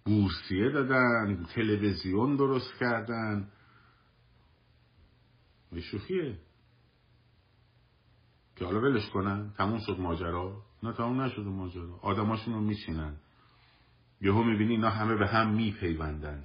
[0.06, 3.52] بورسیه دادن تلویزیون درست کردن.
[5.92, 6.38] شوخیه.
[8.56, 9.54] که حالا ولش کنن.
[9.58, 10.64] تموم شد ماجرا.
[10.84, 12.00] نه تموم نشد ماجرا.
[12.02, 13.18] آدماشون رو میچینن.
[14.22, 16.44] یهو می‌بینی اینا همه به هم میپیوندن.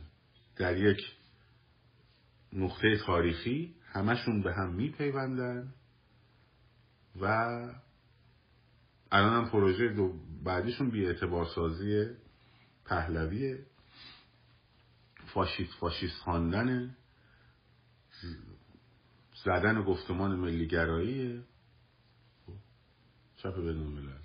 [0.56, 1.00] در یک
[2.52, 5.74] نقطه تاریخی همشون به هم میپیوندن
[7.20, 7.26] و
[9.16, 10.12] الان هم پروژه دو
[10.44, 12.06] بعدیشون بی اعتبار سازی
[12.84, 13.58] پهلوی
[15.34, 16.96] فاشیست فاشیست خواندن
[19.44, 21.44] زدن گفتمان ملیگرایی.
[23.36, 24.18] چپ بدون ملل.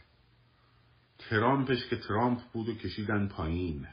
[1.19, 3.87] ترامپش که ترامپ بود و کشیدن پایین.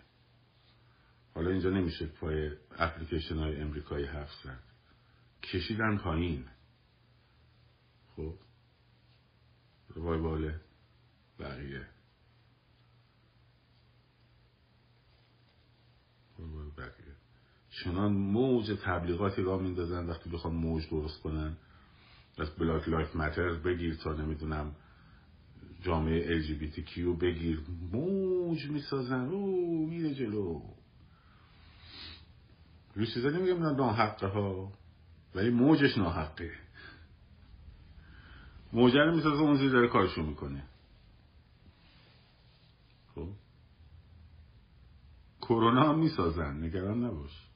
[1.34, 4.62] حالا اینجا نمیشه پای اپلیکیشن های امریکایی حرف زد.
[5.42, 6.44] کشیدن پایین.
[8.16, 8.34] خب؟
[9.96, 10.61] وای باله.
[11.40, 11.87] بقیه.
[16.77, 17.14] بقیه.
[17.70, 21.57] چنان موج تبلیغاتی را میندازن وقتی بخوان موج درست کنن.
[22.38, 24.74] از Black Lives Matter بگیر تا نمی‌دونم
[25.83, 27.62] جامعه LGBT بگیر.
[27.92, 29.24] موج می‌سازن.
[29.29, 30.62] او میره جلو.
[32.96, 34.72] یه چیزا نمیگم ناحقه ها
[35.35, 36.53] ولی موجش ناحقه.
[38.72, 40.64] موجه رو می‌سازه اون زیر داره کارشو می‌کنه.
[43.18, 43.33] خب.
[45.40, 47.48] کرونا هم می‌سازن نگران نباش.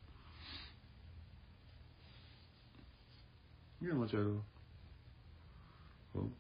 [3.81, 4.43] میره ماجرا
[6.13, 6.31] خب.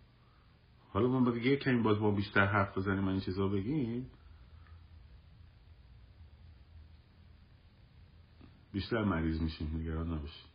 [0.92, 4.10] حالا ما باید یک کمی باز با بیشتر حرف بزنیم این چیزا بگیم.
[8.72, 10.52] بیشتر مریض میشیم نگران نباشید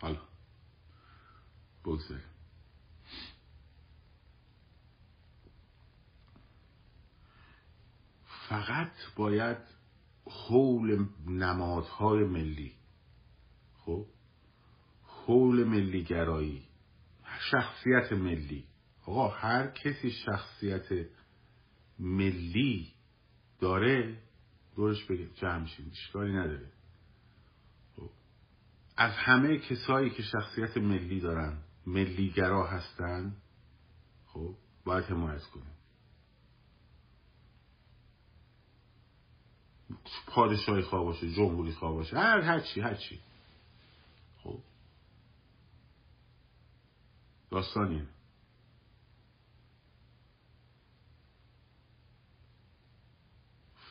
[0.00, 0.20] حالا.
[1.84, 2.37] بگذاریم.
[8.48, 9.58] فقط باید
[10.26, 12.72] حول نمادهای ملی
[13.84, 14.06] خب؟
[15.04, 16.68] حول ملیگرایی
[17.38, 18.64] شخصیت ملی.
[19.06, 21.06] آقا هر کسی شخصیت
[21.98, 22.92] ملی
[23.60, 24.22] داره
[24.76, 26.72] دورش بگه جمع شید اشکالی نداره.
[27.96, 28.10] خب.
[28.96, 33.36] از همه کسایی که شخصیت ملی دارن ملیگرا هستن
[34.26, 35.77] خب؟ باید حمایت کنیم.
[40.26, 42.16] پادشاهی خواه باشه جمهوری خواه باشه.
[42.18, 43.20] هر هر چی هر چی.
[44.42, 44.58] خب.
[47.50, 48.06] داستانیه.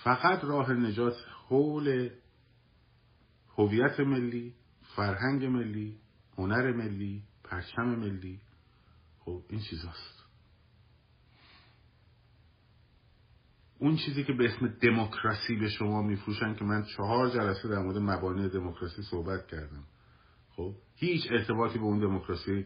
[0.04, 1.16] فقط راه نجات
[1.50, 2.10] حول
[3.58, 4.54] هویت ملی
[4.96, 6.00] فرهنگ ملی
[6.38, 8.40] هنر ملی پرچم ملی.
[9.20, 10.17] خب این چیزاست.
[13.80, 17.98] اون چیزی که به اسم دموکراسی به شما میفروشن که من چهار جلسه در مورد
[17.98, 19.84] مبانی دموکراسی صحبت کردم.
[20.50, 22.66] خب هیچ ارتباطی به اون دموکراسی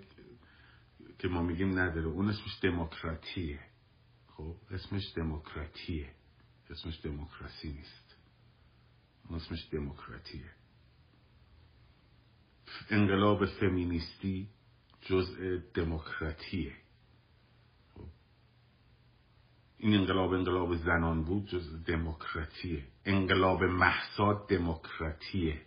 [1.19, 2.07] که ما میگیم نداره.
[2.07, 3.59] اون اسمش دموکراتیه.
[4.27, 6.09] خب اسمش دموکراتیه.
[6.69, 8.15] اسمش دموکراسی نیست.
[9.29, 10.51] اون اسمش دموکراتیه.
[12.89, 14.47] انقلاب فمینیستی
[15.01, 16.80] جزء دموکراتیه.
[19.83, 22.83] این انقلاب انقلاب زنان بود جز دموکراتیه.
[23.05, 25.61] انقلاب محسا دموکراتیه.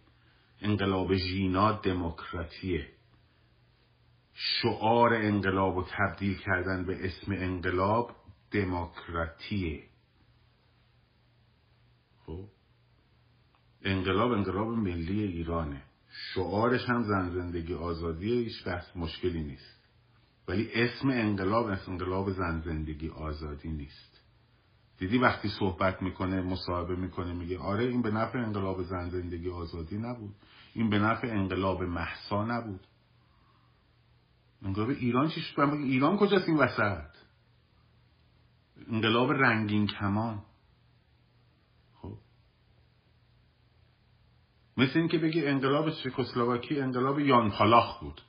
[0.61, 2.89] انقلاب ژینا دموکراتیه.
[4.35, 8.17] شعار انقلاب و تبدیل کردن به اسم انقلاب
[8.51, 9.83] دموکراتیه.
[12.27, 12.45] خب؟
[13.83, 15.83] انقلاب انقلاب ملی ایرانه.
[16.35, 19.74] شعارش هم زن زندگی آزادیه هیچ بحث مشکلی نیست.
[20.49, 24.21] ولی اسم انقلاب انقلاب زن زندگی آزادی نیست.
[24.99, 29.99] دیدی وقتی صحبت می‌کنه مصاحبه می‌کنه میگه آره این به نفع انقلاب زن زندگی آزادی
[29.99, 30.35] نبود.
[30.75, 32.87] این به نفع انقلاب محسا نبود.
[34.63, 37.11] انقلاب ایران چی شد؟ ایران کجاست این وسط؟
[38.91, 40.43] انقلاب رنگین کمان.
[41.95, 42.19] خب.
[44.77, 48.21] مثل این که بگی انقلاب چکسلواکی انقلاب یان پالاخ بود.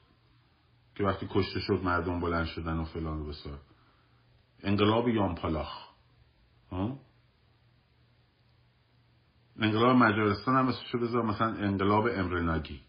[0.96, 3.60] که وقتی کشته شد مردم بلند شدن و فلان و بسار.
[4.64, 5.90] انقلاب یان پالاخ.
[9.60, 12.82] انقلاب مجارستان هم اسمشو بذار مثلا انقلاب امرناگی.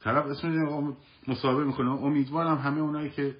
[0.00, 0.96] طرف اسم
[1.28, 1.90] مصاحبه می‌کنه.
[1.90, 3.36] امیدوارم همه اونایی که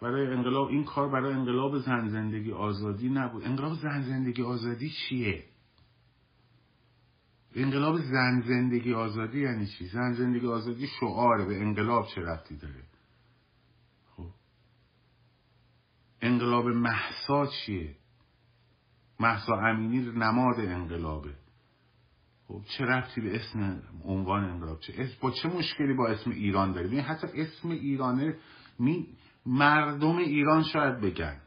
[0.00, 3.44] برای انقلاب این کار برای انقلاب زن زندگی آزادی نبود.
[3.44, 5.44] انقلاب زن زندگی آزادی چیه؟
[7.56, 12.82] انقلاب زن زندگی آزادی یعنی چی؟ زن زندگی آزادی شعاره به انقلاب چه رفتی داره؟
[14.16, 14.28] خب.
[16.20, 17.94] انقلاب محسا چیه؟
[19.20, 21.34] محسا امینی نماد انقلابه.
[22.48, 26.72] خب چه رفتی به اسم عنوان انقلاب؟ چه اسم با چه مشکلی با اسم ایران
[26.72, 28.36] داری ببین حتی اسم ایرانه
[28.78, 29.06] می
[29.46, 31.40] مردم ایران شاید بگن.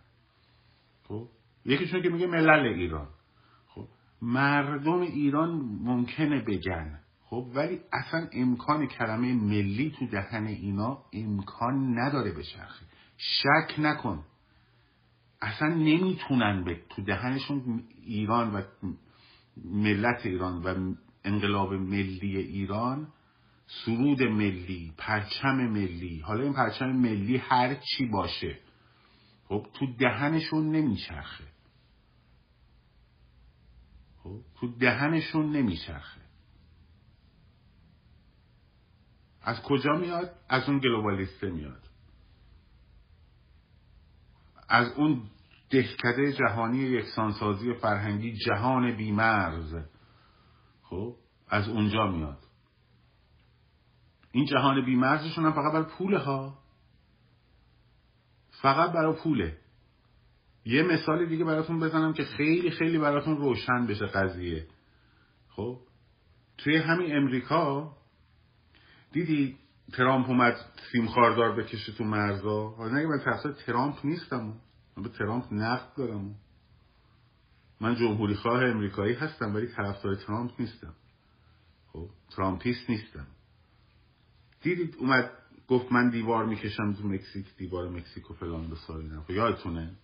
[1.04, 1.28] خب.
[1.66, 3.08] یکیشون که میگه ملل ایران.
[4.22, 5.50] مردم ایران
[5.84, 7.00] ممکنه بگن
[7.30, 12.86] خب ولی اصلا امکان کلمه ملی تو دهن اینا امکان نداره بچرخه.
[13.18, 14.24] شک نکن.
[15.42, 18.62] اصلا نمی‌تونن به تو دهنشون ایران و
[19.66, 23.08] ملت ایران و انقلاب ملی ایران
[23.68, 26.20] سرود ملی پرچم ملی.
[26.20, 28.60] حالا این پرچم ملی هر چی باشه.
[29.48, 31.44] خب تو دهنشون نمیچرخه.
[34.24, 36.22] خب تو دهنشون نمیچرخه.
[39.42, 41.90] از کجا میاد؟ از اون گلوبالیسته میاد.
[44.70, 45.22] از اون
[45.70, 49.76] دهکده جهانی یکسانسازی فرهنگی جهان بیمرز.
[50.84, 51.16] خب
[51.48, 52.46] از اونجا میاد.
[54.32, 56.58] این جهان بیمرزشون هم فقط برای پوله ها
[58.62, 59.59] فقط برای پوله.
[60.66, 64.68] یه مثال دیگه براتون بزنم که خیلی خیلی براتون روشن بشه قضیه.
[65.50, 65.80] خب؟
[66.58, 67.92] توی همین امریکا
[69.12, 69.58] دیدی
[69.94, 70.56] ترامپ اومد
[70.92, 74.54] سیم خاردار بکشه تو مرزا؟ حالا نگه من تحصیل ترامپ نیستم.
[74.98, 76.36] من به ترامپ نقد دارم.
[77.82, 80.94] من جمهوری خواه امریکایی هستم ولی طرفدار ترامپ نیستم.
[81.94, 83.28] خب؟ ترامپیست نیستم.
[84.62, 85.32] دیدید اومد
[85.68, 89.96] گفت من دیوار می‌کشم تو مکزیک دیوار مکزیک و فلان بسارینم خب یادتونه؟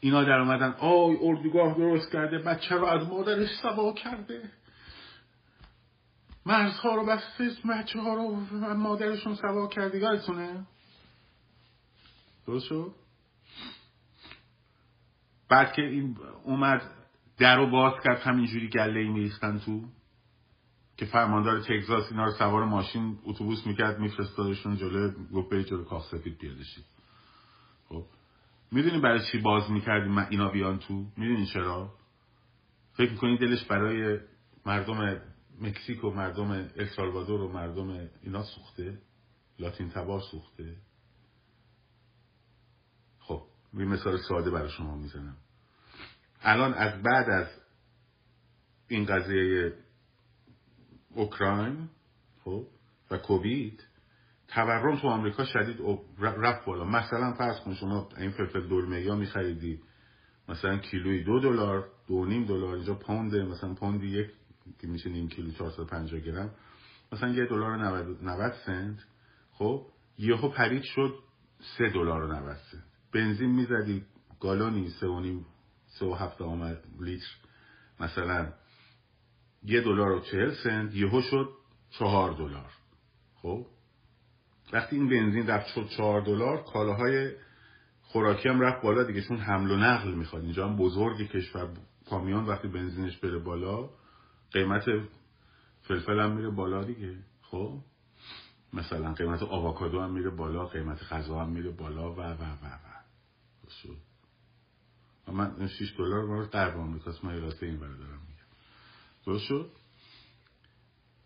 [0.00, 4.50] اینا در اومدن آی اردوگاه درست کرده بچه رو از مادرش سوا کرده.
[6.46, 8.36] مرزها رو بسته بچه ها رو
[8.74, 9.98] مادرشون سوا کرده.
[9.98, 10.66] یادتونه؟
[12.46, 12.94] درست شد؟
[15.48, 16.82] بعد که این اومد
[17.38, 19.84] در رو باز کرد همینجوری گله ای میریختن تو
[20.96, 26.38] که فرماندار تگزاس اینا رو سوار ماشین اتوبوس می‌کرد میفرستادشون جلو گفت جلو کاخ سفید
[26.38, 26.64] پیاده
[27.94, 28.06] خب.
[28.72, 31.94] می‌دونی برای چی باز می‌کردیم اینا بیان تو؟ می‌دونی چرا؟
[32.92, 34.20] فکر می‌کنی دلش برای
[34.66, 35.20] مردم
[35.60, 38.98] مکزیک و مردم السالوادور و مردم اینا سوخته؟
[39.58, 40.76] لاتین تبار سوخته؟
[43.18, 43.42] خب
[43.74, 45.36] یه مثال ساده برای شما می‌زنم.
[46.42, 47.46] الان از بعد از
[48.88, 49.72] این قضیه
[51.10, 51.88] اوکراین
[52.44, 52.66] خب
[53.10, 53.84] و کووید
[54.48, 55.76] تورم تو آمریکا شدید
[56.18, 56.84] رفت بالا.
[56.84, 59.80] مثلا فرض کن شما این فلفل دلمه یا میخریدی.
[60.48, 64.30] مثلا کیلوی دو دلار دو نیم دلار اینجا پونده مثلا پوندی یک
[64.78, 66.54] که میشه نیم کیلو 450 گرم.
[67.12, 67.76] مثلا یه دلار
[68.22, 68.98] 90 سنت.
[69.52, 69.86] خب
[70.18, 71.14] یهو پرید شد
[71.78, 72.82] سه دلار و 90 سنت.
[73.12, 74.04] بنزین می‌زدی
[74.40, 75.46] گالونی سه و نیم
[75.86, 77.34] سه و هفت آمد لیتر.
[78.00, 78.52] مثلا
[79.62, 81.48] یه دلار و چهل سنت یهو شد
[81.90, 82.70] چهار دلار.
[83.34, 83.66] خب
[84.72, 87.30] وقتی این بنزین رفت شد چهار دلار کالاهای
[88.02, 90.42] خوراکی هم رفت بالا دیگه چون حمل و نقل می‌خواد.
[90.42, 91.68] اینجا هم بزرگ کشور
[92.10, 93.90] کامیون وقتی بنزینش بره بالا
[94.52, 94.84] قیمت
[95.82, 97.16] فلفل هم میره بالا دیگه.
[97.42, 97.78] خب؟
[98.72, 102.94] مثلا قیمت آواکادو هم میره بالا قیمت غذا هم میره بالا و و و و.
[105.28, 108.46] و من 6 دلار مورد غرب آمریکاست من راسته این دارم میگم.
[109.26, 109.70] درست شد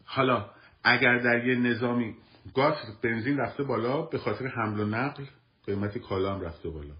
[0.04, 0.50] حالا
[0.84, 2.16] اگر در یه نظامی
[2.54, 5.24] گاز بنزین رفته بالا به خاطر حمل و نقل
[5.66, 6.94] قیمت کالا هم رفته بالا.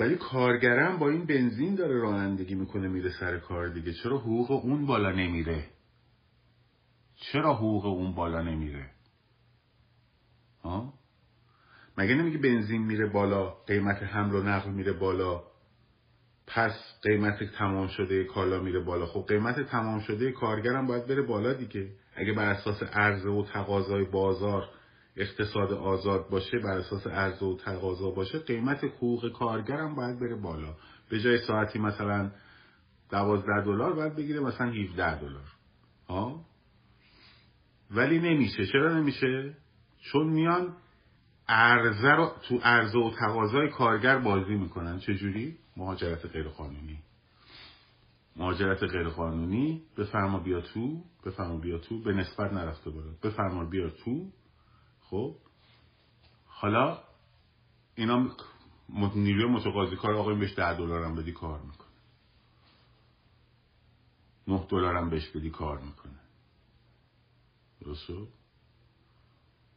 [0.00, 3.92] ولی کارگرم با این بنزین داره رانندگی می‌کنه میره سر کار دیگه.
[3.92, 5.64] چرا حقوق اون بالا نمیره؟
[7.16, 8.90] چرا حقوق اون بالا نمیره؟
[10.64, 10.94] ها؟
[11.98, 15.42] مگه نمیگه بنزین میره بالا قیمت حمل و نقل میره بالا
[16.46, 16.72] پس
[17.02, 19.06] قیمت تمام شده کالا میره بالا.
[19.06, 21.90] خب قیمت تمام شده کارگرم باید بره بالا دیگه.
[22.16, 24.68] اگه بر اساس عرضه و تقاضای بازار
[25.16, 30.74] اقتصاد آزاد باشه بر اساس عرضه و تقاضا باشه قیمت حقوق کارگرم باید بره بالا.
[31.10, 32.30] به جای ساعتی مثلا
[33.10, 35.44] دوازده دلار باید بگیره مثلا 17 دلار.
[36.08, 36.44] ها؟
[37.90, 38.66] ولی نمیشه.
[38.66, 39.56] چرا نمیشه؟
[40.00, 40.76] چون میان
[41.48, 44.98] عرضه رو تو عرضه و تقاضای کارگر بازی می‌کنن.
[44.98, 46.98] چجوری؟ مهاجرت غیرقانونی.
[48.36, 51.04] مهاجرت غیرقانونی بفرما بیا تو.
[51.26, 53.12] بفرما بیا تو به نسبت نرفته بالا.
[53.22, 54.30] بفرما بیا تو.
[55.00, 55.36] خب.
[56.46, 57.02] حالا
[57.94, 58.36] اینا
[59.14, 61.86] نیروی متقاضی کار آقای بهش ده دلار هم بدی کار می‌کنه.
[64.48, 66.20] نه دلار هم بهش بدی کار می‌کنه.
[67.80, 68.10] درست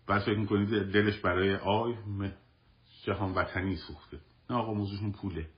[0.08, 1.96] بعد فکر می‌کنید دلش برای آی
[3.04, 4.20] جهان وطنی سوخته.
[4.50, 5.50] نه آقا موضوعشون پوله.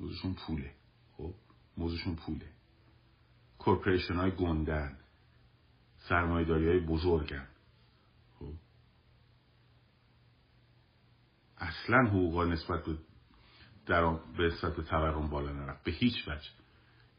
[0.00, 0.74] موضوعشون پوله.
[1.16, 1.34] خب.
[1.76, 2.48] موضوعشون پوله.
[3.58, 4.98] کورپریشن های گندن.
[6.08, 7.46] سرمایه های بزرگن
[8.38, 8.52] خب.
[11.58, 12.98] اصلا حقوقا نسبت به
[13.86, 15.84] در به نسبت تورم بالا نرفت.
[15.84, 16.50] به هیچ وجه.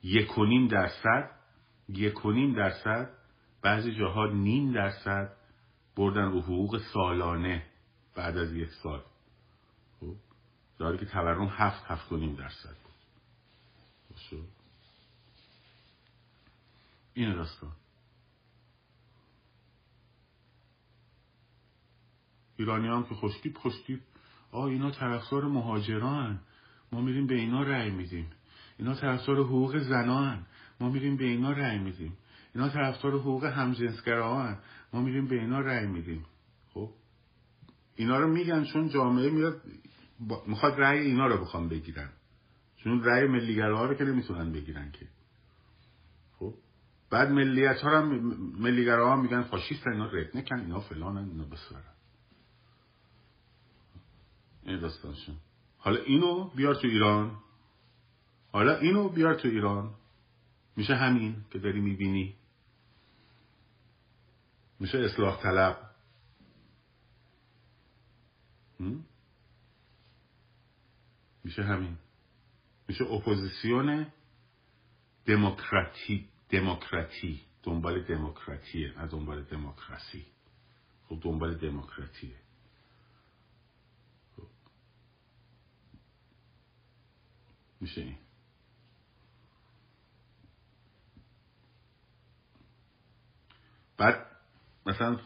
[0.04, 1.32] یک و نیم درصد
[1.90, 3.10] یک و نیم درصد
[3.62, 5.38] بعضی جاها نیم درصد
[5.96, 7.66] بردن رو حقوق سالانه
[8.16, 9.04] بعد از یک سال.
[10.00, 10.16] خب.
[10.78, 12.76] داره که تورم هفت هفت و نیم درصد.
[14.30, 14.48] بود
[17.14, 17.72] این داستان.
[22.58, 24.00] ایرانی هم که خوشتیب خوشتیب
[24.52, 26.40] آه اینا طرفدار مهاجران.
[26.92, 28.26] ما میریم به اینا رأی میدیم.
[28.78, 30.46] اینا طرفدار حقوق زنان.
[30.80, 32.18] ما میریم به اینا رأی میدیم.
[32.56, 34.58] اینا طرفدار حقوق همجنسگراهان
[34.94, 36.26] ما میریم به اینا رأی میدیم.
[36.74, 36.90] خب؟
[37.96, 39.62] اینا رو میگن چون جامعه میاد
[40.48, 42.10] می‌خواد رأی اینا رو بخوام بگیرن.
[42.78, 45.08] چون رأی ملیگراها رو که نمی‌تونن بگیرن که.
[46.40, 46.54] خب؟
[47.10, 48.08] بعد ملیت ها هم
[48.60, 51.97] ملیگراها میگن فاشیست اینا رد نکن اینا فلان اینا بسرن
[54.68, 55.36] این داستانشون
[55.78, 57.40] حالا اینو بیار تو ایران.
[58.52, 59.94] حالا اینو بیار تو ایران.
[60.76, 62.36] میشه همین که داری می‌بینی.
[64.80, 65.90] میشه اصلاح طلب.
[71.44, 71.98] میشه همین.
[72.88, 74.08] میشه اپوزیسیون
[75.26, 77.42] دموکراتی دموکراتی.
[77.64, 80.26] دنبال دموکراتیه نه دنبال دموکراسی.
[81.08, 82.36] خب دنبال دموکراتیه.
[87.82, 88.18] میشه این.
[93.98, 94.26] بعد
[94.86, 95.20] مثلا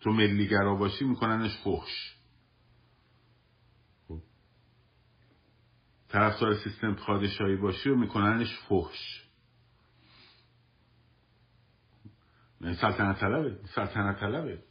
[0.00, 2.16] تو ملیگرا باشی میکننش فحش.
[4.08, 4.20] خب.
[6.08, 9.24] طرفدار سیستم پادشاهی باشی و میکننش فحش.
[12.60, 13.58] این سلطنت طلبه.
[13.74, 14.62] سلطنت طلبه.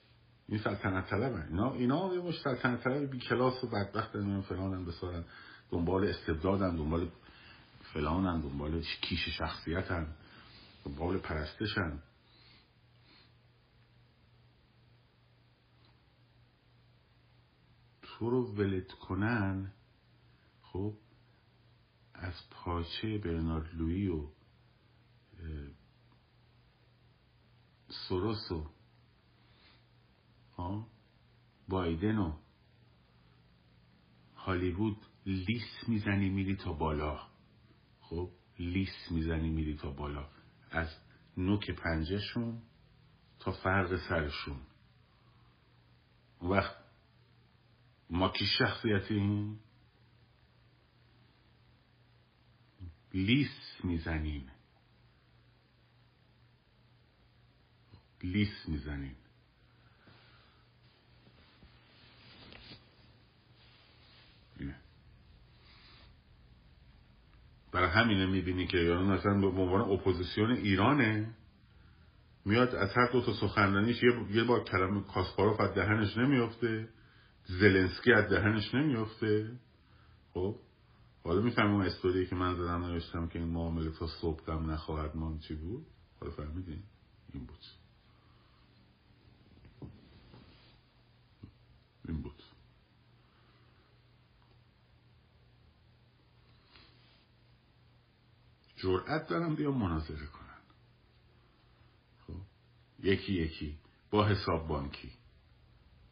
[0.48, 1.46] این سلطنت طلبه.
[1.46, 3.08] اینا اینا یه سلطنت طلبه.
[3.08, 4.12] بی کلاس و بدبخت
[4.42, 5.26] فلانن بسارن.
[5.74, 7.12] دنبال استبدادن دنبال
[7.94, 10.16] فلانن دنبال کیش شخصیتن
[10.86, 12.00] دنبال پرستشن.
[18.02, 19.74] تو رو ولت کنن
[20.62, 20.94] خب
[22.14, 24.28] از پاچه برنارد لویی و
[28.08, 28.70] سوروس و
[31.68, 32.38] بایدن و
[34.36, 37.20] هالیوود لیس می‌زنی میری تا بالا.
[38.00, 40.30] خب لیس می‌زنی میری تا بالا.
[40.72, 40.88] از
[41.38, 42.62] نوک پنجهشون
[43.40, 44.60] تا فرق سرشون.
[46.42, 46.76] وقت
[48.10, 49.60] ما کی شخصیتیم
[53.14, 54.52] لیس می‌زنیم.
[58.24, 59.16] لیس می‌زنیم.
[67.74, 71.36] برای همینه می‌بینی که ایران مثلا به عنوان اپوزیسیون ایرانه
[72.46, 76.90] میاد از هر دو تا سخنرانیش یه بار کلمه کاسپاروف از دهنش نمیافته
[77.46, 79.52] زلنسکی از دهنش نمیافته.
[80.34, 80.56] خب؟
[81.24, 85.40] حالا می‌فهمم استوری که من زدم نوشتم که این معامله تا صبح دم نخواهد مان
[85.40, 85.86] چی بود؟
[86.20, 86.84] حالا فهمیدین
[87.34, 87.66] این بود.
[92.08, 92.43] این بود.
[98.84, 100.62] جرأت دارم بیام مناظره کنن
[102.28, 102.42] خب
[103.00, 103.78] یکی یکی
[104.12, 105.12] با حساب بانکی.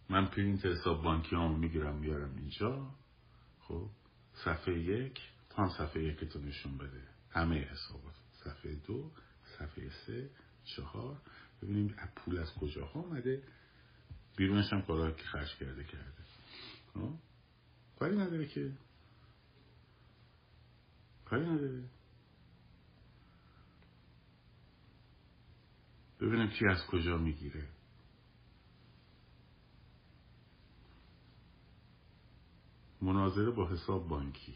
[0.09, 2.91] من پرینت حساب بانکی هم می‌گیرم میارم اینجا.
[3.59, 3.89] خب
[4.33, 7.07] صفحه یک تا صفحه یک تو نشون بده.
[7.29, 8.15] همه حسابات.
[8.43, 9.11] صفحه دو
[9.57, 10.29] صفحه سه
[10.63, 11.21] چهار.
[11.61, 13.43] ببینیم پول از کجا آمده
[14.35, 16.23] بیرونش هم کارا که خرج کرده کرده.
[16.93, 17.13] خب؟
[17.99, 18.71] کاری نداره که.
[21.25, 21.83] کاری نداره.
[26.21, 27.67] ببینیم کی از کجا می‌گیره.
[33.01, 34.55] مناظره با حساب بانکی.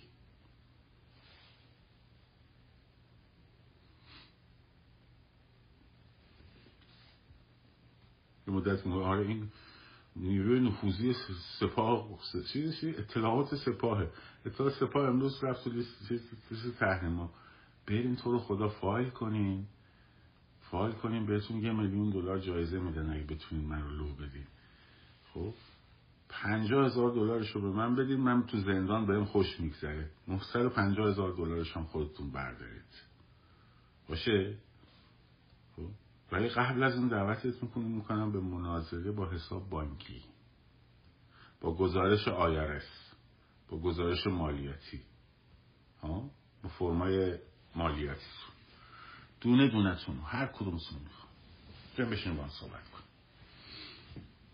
[8.48, 9.52] یه مدت آره این
[10.16, 11.14] نیروی نفوذی
[11.60, 12.20] سپاه
[12.54, 14.08] چیزی اطلاعات سپاه
[14.46, 17.34] اطلاعات سپاه امروز رفت تو لیست تحریما.
[17.88, 19.68] برین تو رو خدا فایل کنین
[20.76, 24.46] فایل کنین بهتون یه میلیون دلار جایزه میدن اگه بتونین من رو لو بدین.
[25.34, 25.54] خب؟
[26.30, 30.10] پنجاه هزار دلارش رو به من بدین من تو زندان بهم خوش میگذره.
[30.28, 33.04] و پنجاه هزار دلارش هم خودتون بردارید.
[34.10, 34.58] باشه؟
[35.76, 35.90] خب؟
[36.32, 40.22] ولی قبل از اون دعوتتون می‌کنم به مناظره با حساب بانکی.
[41.62, 43.14] با گزارش آیرس
[43.70, 45.02] با گزارش مالیاتی.
[46.02, 46.30] ها؟
[46.64, 47.38] با فرمای
[47.76, 48.55] مالیاتی.
[49.46, 51.32] دونه دونتون هر کدومتون می‌خوام.
[51.98, 53.00] جمع بشین با صحبت کن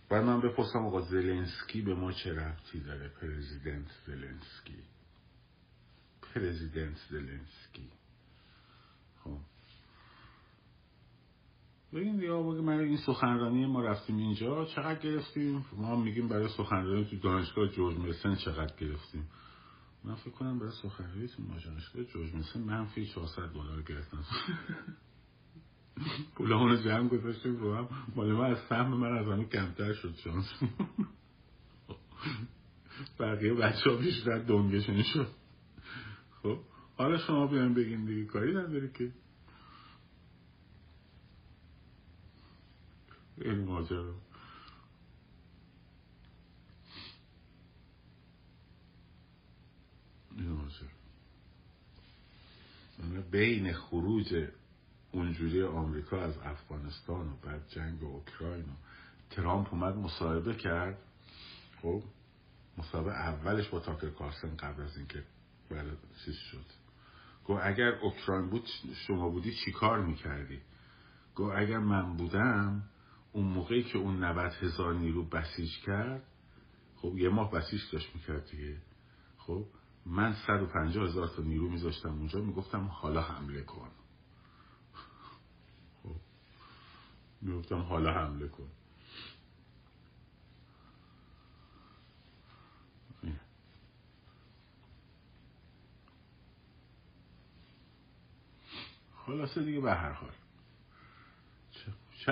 [0.09, 4.83] بعد من بپرسم آقا زلنسکی به ما چه ربطی داره؟ پرزیدنت زلنسکی.
[6.21, 7.89] پرزیدنت زلنسکی.
[9.23, 9.37] خب.
[11.91, 12.11] دیگه
[12.61, 17.97] من این سخنرانی ما رفتیم اینجا چقدر گرفتیم؟ ما میگیم برای سخنرانی تو دانشگاه جورج
[17.97, 19.27] میسن چقدر گرفتیم؟
[20.03, 24.23] من فکر کنم برای سخنرانی تو دانشگاه جورج میسن منفی 400 دلار گرفتم
[26.35, 27.89] پولامون رو جمع گذاشتیم رو هم.
[28.15, 30.45] مال من از سهم من از همه کمتر شد شانس
[33.19, 35.27] بقیه بچه ها بیشتر دنگشون شد.
[36.43, 36.59] خب
[36.97, 39.11] حالا شما بیان بگین دیگه کاری نداری که.
[43.37, 44.15] این ماجرا این ماجرا
[53.31, 54.49] بین خروج
[55.11, 58.73] اونجوری آمریکا از افغانستان و بعد جنگ اوکراین و
[59.29, 60.97] ترامپ اومد مصاحبه کرد.
[61.81, 62.03] خب
[62.77, 65.23] مصاحبه اولش با تاکر کارسن قبل از اینکه
[65.69, 65.85] بعد
[66.25, 66.65] چیز شد.
[67.43, 68.67] گو اگر اوکراین بود
[69.07, 70.59] شما بودی چی کار می‌کردی؟
[71.35, 72.83] گو اگر من بودم
[73.33, 76.23] اون موقعی که اون 90 هزار نیرو بسیج کرد
[76.95, 78.77] خب یه ماه بسیج داشت می‌کرد دیگه.
[79.37, 79.65] خب
[80.05, 83.89] من 150 هزار تا نیرو میذاشتم اونجا می‌گفتم حالا حمله کن.
[86.03, 86.15] خب.
[87.41, 88.67] می‌گفتم حالا حمله کن.
[99.25, 100.29] خلاصه دیگه به هر حال.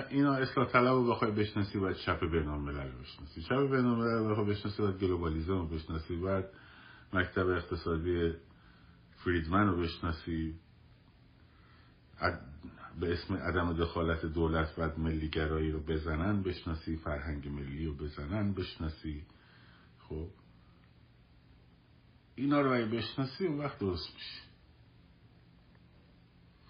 [0.10, 3.42] اینا اصلاح طلب رو بخوای بشناسی باید چپ بینام ملل بشناسی.
[3.42, 6.46] چپ بینام ملل بخوای بشناسی باید گلوبالیزم رو بشناسی باید
[7.14, 8.34] مکتب اقتصادی
[9.24, 10.60] فریدمن رو بشناسی.
[13.00, 19.26] به اسم عدم دخالت دولت باید ملیگرایی رو بزنن بشناسی فرهنگ ملی رو بزنن بشناسی.
[20.00, 20.28] خب.
[22.36, 24.42] اینا رو اگه بشناسی اون وقت درست میشه.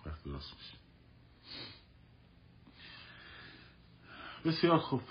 [0.05, 0.77] وقت درست میشه.
[4.45, 5.01] بسیار خوب.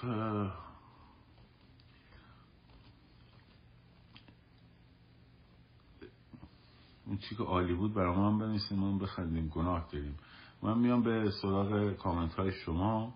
[7.08, 10.16] اون چی که عالی بود برای ما هم بنویسیم ما بخندیم گناه داریم.
[10.62, 13.14] من میام به سراغ کامنت های شما.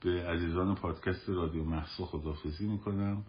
[0.00, 3.24] به عزیزان پادکست رادیو محسا خدافزی می‌کنم.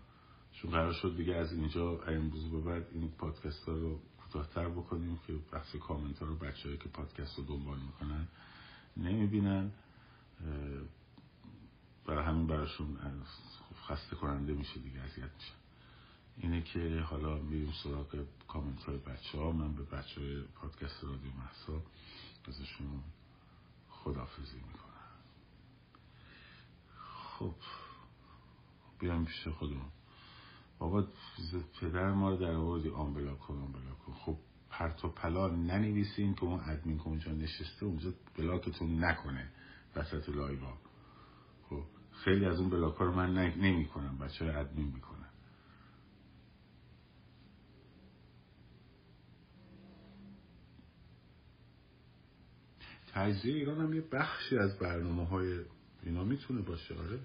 [0.52, 5.20] چون قرار شد دیگه از اینجا امروز به بعد این پادکست ها رو کوتاهتر بکنیم
[5.28, 8.28] که بحث کامنت ها رو بچه که پادکست رو دنبال می‌کنن
[8.98, 9.72] نمی‌بینن.
[12.06, 12.98] برای همین براشون
[13.88, 15.63] خسته کننده میشه دیگه اذیت میشه
[16.38, 21.32] اینه که حالا میریم سراغ کامنت های بچه ها من به بچه های پادکست رادیو
[21.32, 21.82] محسا
[22.48, 23.04] ازشون
[23.90, 24.94] خدافزی می‌کنم.
[27.40, 27.54] خب
[29.00, 29.92] بیایم پیش خودمون.
[30.80, 31.08] بابا
[31.82, 32.90] پدر ما رو در آوردی.
[32.90, 33.72] آن کن آن
[34.06, 34.14] کن.
[34.14, 34.38] خب
[34.70, 39.52] پرت و پلا ننویسین که اون ادمین که اونجا نشسته اونجا بلاکتون نکنه.
[39.96, 40.78] وسط لایوا.
[41.70, 45.13] خب خیلی از اون بلاک رو من نمی کنم بچه ادمین می‌کنم
[53.14, 55.60] تجزیه ایران هم یه بخشی از برنامه های
[56.04, 57.20] اینا می‌تونه باشه آره.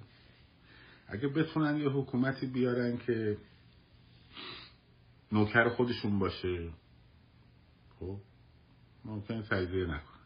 [1.06, 3.38] اگه بتونن یه حکومتی بیارن که
[5.32, 6.70] نوکر خودشون باشه
[8.00, 8.16] خب
[9.04, 10.18] ممکن تجزیه نکنن.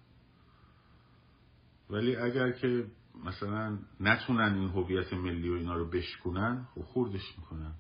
[1.90, 2.86] ولی اگر که
[3.24, 7.74] مثلا نتونن این هویت ملی و اینا رو بشکنن خب خوردش می‌کنن.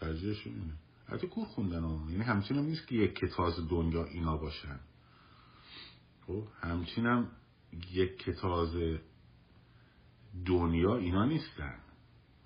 [0.00, 0.74] ترجیحشون اینه.
[1.06, 2.08] حتی کور خوندن هم.
[2.10, 4.80] یعنی همچین هم نیست که یک کتاز دنیا اینا باشن.
[6.28, 7.30] خب همچین هم
[7.92, 8.74] یک کتاز
[10.46, 11.78] دنیا اینا نیستن.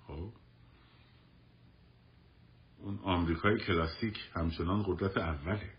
[0.07, 0.33] خب
[2.77, 5.73] اون آمریکای کلاسیک همچنان قدرت اوله.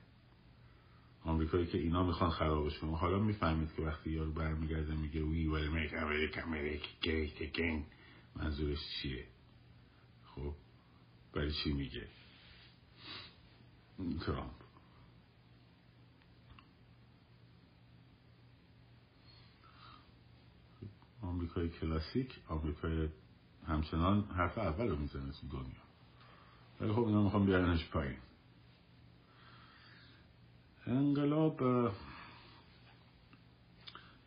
[1.22, 5.68] آمریکایی که اینا می‌خوان خرابش کنن حالا می‌فهمید که وقتی یارو برمیگرده میگه وی ویل
[5.68, 6.42] میک امریکا
[7.00, 7.86] گیت اگین
[8.36, 9.26] منظورش چیه؟
[10.24, 10.54] خب
[11.32, 12.08] برای چی میگه؟
[14.26, 14.63] ترامپ.
[21.24, 23.08] آمریکای کلاسیک آمریکای
[23.66, 25.84] همچنان حرف اول رو می‌زنه تو دنیا.
[26.80, 28.18] ولی خب اینا می‌خوام بیارنش پایین.
[30.86, 31.58] انقلاب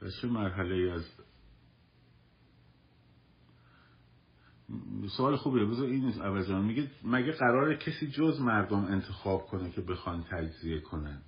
[0.02, 1.04] در چه مرحله از
[5.18, 5.66] سوال خوبیه.
[5.66, 6.50] بذار این نیست.
[6.50, 11.22] میگه مگه قرار کسی جز مردم انتخاب کنه که بخوان تجزیه کنن؟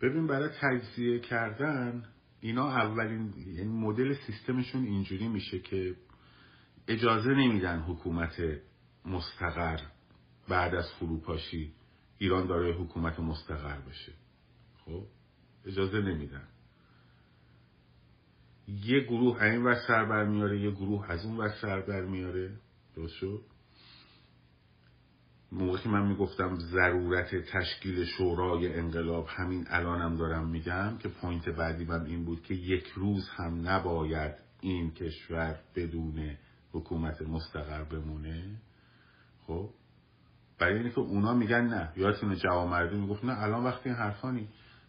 [0.00, 2.04] ببین برای تجزیه کردن
[2.40, 5.96] اینا اولین یعنی مدل سیستمشون اینجوری میشه که
[6.88, 8.42] اجازه نمیدن حکومت
[9.04, 9.80] مستقر
[10.48, 11.72] بعد از فروپاشی
[12.18, 14.12] ایران داره حکومت مستقر بشه.
[14.84, 15.06] خب؟
[15.66, 16.48] اجازه نمیدن.
[18.68, 22.60] یه گروه این ور سر بر میاره یه گروه از اون ور سر بر میاره
[22.94, 23.42] درست شد؟
[25.52, 31.84] موقعی که من می‌گفتم ضرورت تشکیل شورای انقلاب همین الانم دارم میگم که point بعدی
[31.84, 36.36] من این بود که یک روز هم نباید این کشور بدون
[36.72, 38.60] حکومت مستقر بمونه.
[39.46, 39.70] خب؟
[40.58, 41.92] برای اینکه اونا میگن نه.
[41.96, 44.48] یادتونه جوان مردم می‌گفت نه الان وقتی این حرفانی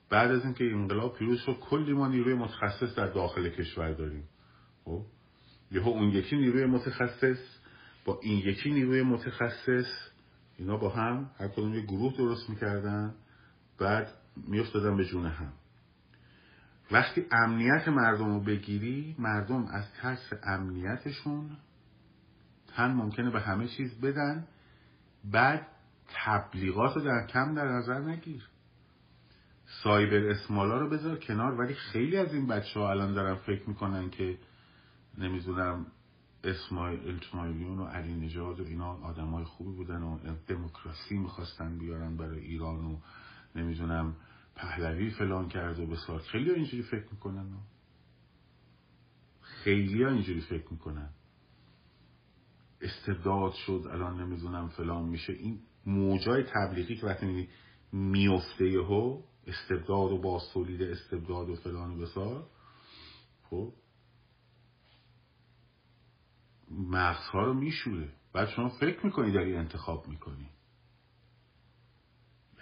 [0.10, 4.24] بعد از اینکه انقلاب پیروز شد کلی ما نیروی متخصص در داخل کشور داریم.
[4.86, 5.02] خب؟
[5.72, 7.40] یهو اون یکی نیروی متخصص
[8.06, 9.86] با این یکی نیروی متخصص
[10.58, 13.16] اینا با هم هر کدوم یه گروه درست می‌کردن
[13.80, 14.14] بعد
[14.48, 15.54] میافتادن به جون هم.
[16.92, 21.50] وقتی امنیت مردم رو بگیری مردم از ترس امنیتشون
[22.68, 24.48] تن ممکنه به همه چیز بدن
[25.32, 25.68] بعد
[26.26, 28.48] تبلیغات رو در کم در نظر نگیر.
[29.84, 34.10] سایبر اسمالا رو بذار کنار ولی خیلی از این بچه ها الان دارن فکر می‌کنن
[34.10, 34.38] که
[35.18, 35.86] نمی‌دونم
[36.44, 42.18] اسماعیل اسماعیلیون و علی نجاد و اینا آدم های خوبی بودن و دموکراسی می‌خواستن بیارن
[42.18, 42.98] برای ایران و
[43.56, 44.16] نمی‌دونم
[44.56, 46.20] پهلوی فلان کرد و بسار.
[46.20, 47.58] خیلی اینجوری فکر می‌کنن.
[49.42, 51.10] خیلی ها اینجوری فکر می‌کنن.
[52.82, 55.34] استبداد شد الان نمی‌دونم فلان میشه.
[55.34, 57.48] این موجای تبلیغی که وقتی
[57.92, 62.48] میفته یهو استبداد و باز تولید استبداد و فلان و بسار.
[63.50, 63.74] خب
[66.72, 68.10] مغزها رو میشوره.
[68.34, 70.50] بعد شما فکر می‌کنی داری انتخاب می‌کنی.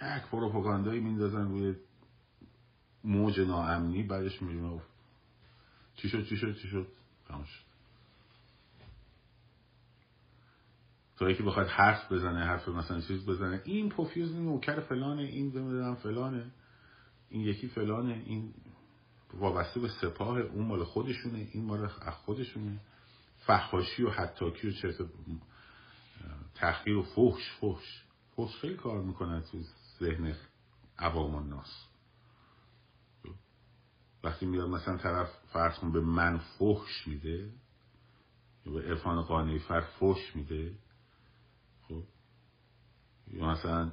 [0.02, 1.74] یک پروپاگاندایی میندازن روی
[3.04, 4.80] موج ناامنی بعدش میگن
[5.96, 6.86] چی شد چی شد چی شد؟
[11.16, 13.62] تا یکی بخواد حرف بزنه حرف مثلا چیز بزنه.
[13.64, 16.50] این پوفیوز نوکر فلانه این نمی‌دونم فلانه.
[17.28, 18.54] این یکی فلانه این
[19.34, 22.80] وابسته به سپاه اون مال خودشونه این مال خودشونه.
[23.46, 24.96] فحاشی و حتاکی و چرت
[26.54, 28.04] تحقیر و فحش فحش.
[28.36, 29.58] فحش خیلی کار می‌کنه تو
[30.00, 30.34] ذهن
[30.98, 31.86] عوام الناس
[34.24, 37.50] وقتی میاد مثلا طرف فرض به من فحش میده
[38.66, 40.74] یا به عرفان قانعی فر فحش میده
[41.88, 42.02] خب؟
[43.32, 43.92] یا مثلا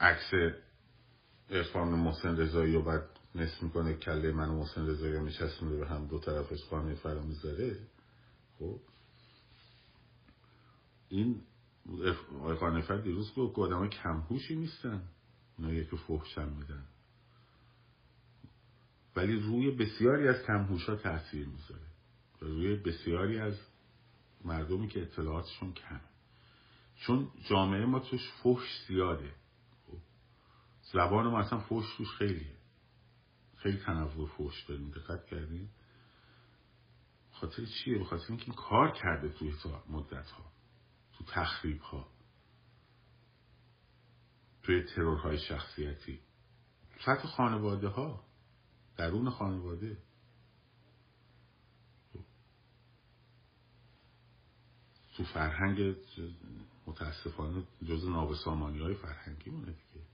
[0.00, 0.30] عکس
[1.50, 6.06] ارفان محسن رضایی و بعد نصف می‌کنه کله من و محسن رضایی میچسبونه به هم
[6.06, 7.78] دو طرفش خانه فرا می‌ذاره.
[8.58, 8.80] خب.
[11.08, 11.40] این
[12.40, 15.02] آقای فر دیروز گفت که آدم کمهوشی نیستن.
[15.58, 16.84] اونا که فحشم میدن.
[19.16, 21.86] ولی روی بسیاری از کمهوش ها تاثیر می‌ذاره.
[22.40, 23.54] روی بسیاری از
[24.44, 26.00] مردمی که اطلاعاتشون کمه.
[26.96, 29.32] چون جامعه ما توش فحش زیاده.
[29.86, 29.98] خب.
[30.92, 32.53] زبان ما اصلا فحش توش خیلیه.
[33.64, 35.70] خیلی تنوع فحش داریم دقت کردیم
[37.30, 39.54] خاطر چیه؟ به خاطر اینکه این کار کرده توی
[39.88, 40.52] مدت ها
[41.12, 42.08] تو تخریب ها
[44.62, 46.20] توی ترورهای شخصیتی.
[47.04, 48.24] سطح خانواده ها
[48.96, 49.98] درون خانواده.
[55.16, 55.96] تو فرهنگ
[56.86, 60.06] متاسفانه جز نابسامانی های فرهنگی مونه دیگه.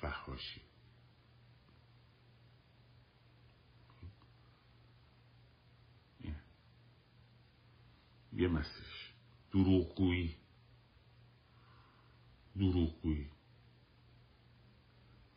[0.00, 0.60] فحاشی
[8.32, 9.12] یه مسیرش
[9.52, 10.36] دروغگویی.
[12.56, 13.26] دروغگویی.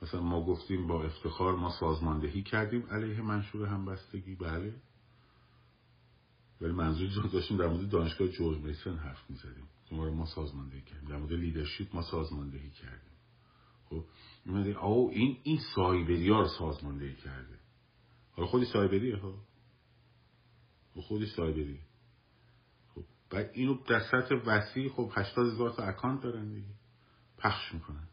[0.01, 4.35] مثلا ما گفتیم با افتخار ما سازماندهی کردیم علیه منشور همبستگی.
[4.35, 4.73] بله.
[6.61, 9.67] ولی منظور داشتیم در مورد دانشگاه جورج میسن حرف می‌زدیم.
[9.89, 11.09] شما ما سازماندهی کردیم.
[11.09, 13.12] در مورد لیدرشپ ما سازماندهی کردیم.
[14.01, 17.59] خب او این این سایبری ها رو سازماندهی کرده.
[18.31, 19.33] حالا خودی سایبریه ها
[21.01, 21.79] خودی سایبری
[22.95, 26.73] خب بعد اینو در سطح وسیع خب هشتاد هزار تا اکانت دارن دیگه.
[27.37, 28.07] پخش می‌کنن.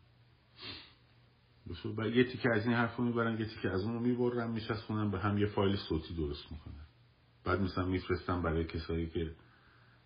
[1.96, 5.10] بعد یه تیکه از این حرف رو می‌برن یه تیکه از اون رو می‌برن میشستونن
[5.10, 6.86] به هم یه فایل صوتی درست می‌کنن.
[7.44, 9.36] بعد مثلا میفرستن برای کسایی که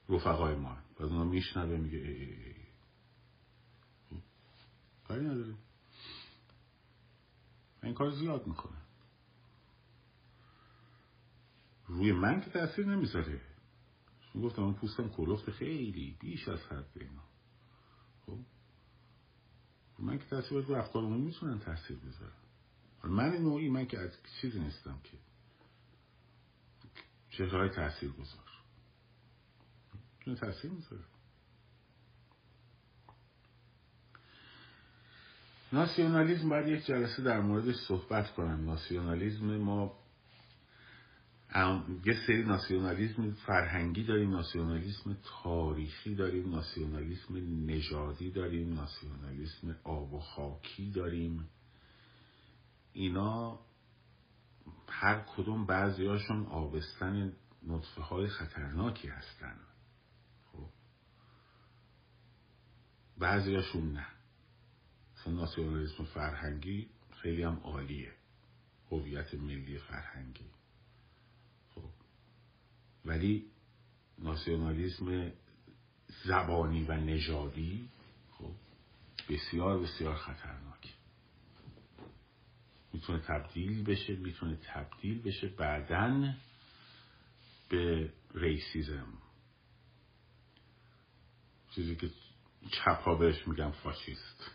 [0.09, 2.64] رفقای ما بعد اونا میشنوه میگه ای ای ای.
[5.09, 5.55] کاری نداره
[7.83, 8.77] این کار زیاد می‌کنه.
[11.87, 13.41] روی من که تاثیر نمی‌ذاره.
[14.33, 17.23] چون گفتم اون پوستم کلفت خیلی بیش از حد اینا.
[18.27, 18.39] خب؟
[19.99, 22.33] من که تاثیر رو افکارمون می‌تونن تاثیر بذارن.
[23.05, 25.19] من نوعی من که از چیزی نیستم که
[27.31, 28.45] چهره تاثیر گذار.
[30.37, 31.05] تاثیر می‌ذاره.
[35.75, 39.93] ناسیونالیزم باید یک جلسه در موردش صحبت کنم ناسیونالیزم ما
[42.05, 50.91] یه سری ناسیونالیزم فرهنگی داریم ناسیونالیزم تاریخی داریم ناسیونالیزم نژادی داریم ناسیونالیزم آب و خاکی
[50.91, 51.49] داریم.
[52.93, 53.59] اینا
[54.89, 57.33] هر کدوم بعضیاشون آبستن
[57.67, 59.57] نطفه های خطرناکی هستن.
[60.53, 60.69] خب.
[63.19, 64.14] بعضیاشون نه.
[65.25, 66.89] مثلا ناسیونالیسم فرهنگی
[67.23, 68.13] خیلی هم عالیه.
[68.91, 70.45] هویت ملی فرهنگی.
[71.75, 71.91] خب.
[73.05, 73.47] ولی
[74.19, 75.33] ناسیونالیسم
[76.25, 77.89] زبانی و نژادی
[78.33, 78.53] خب
[79.29, 80.95] بسیار بسیار خطرناک.
[82.93, 86.35] می‌تونه تبدیل بشه می‌تونه تبدیل بشه بعدا
[87.69, 89.09] به ریسیزم.
[91.71, 92.11] چیزی که
[92.71, 94.51] چپ ها بهش میگن فاشیست.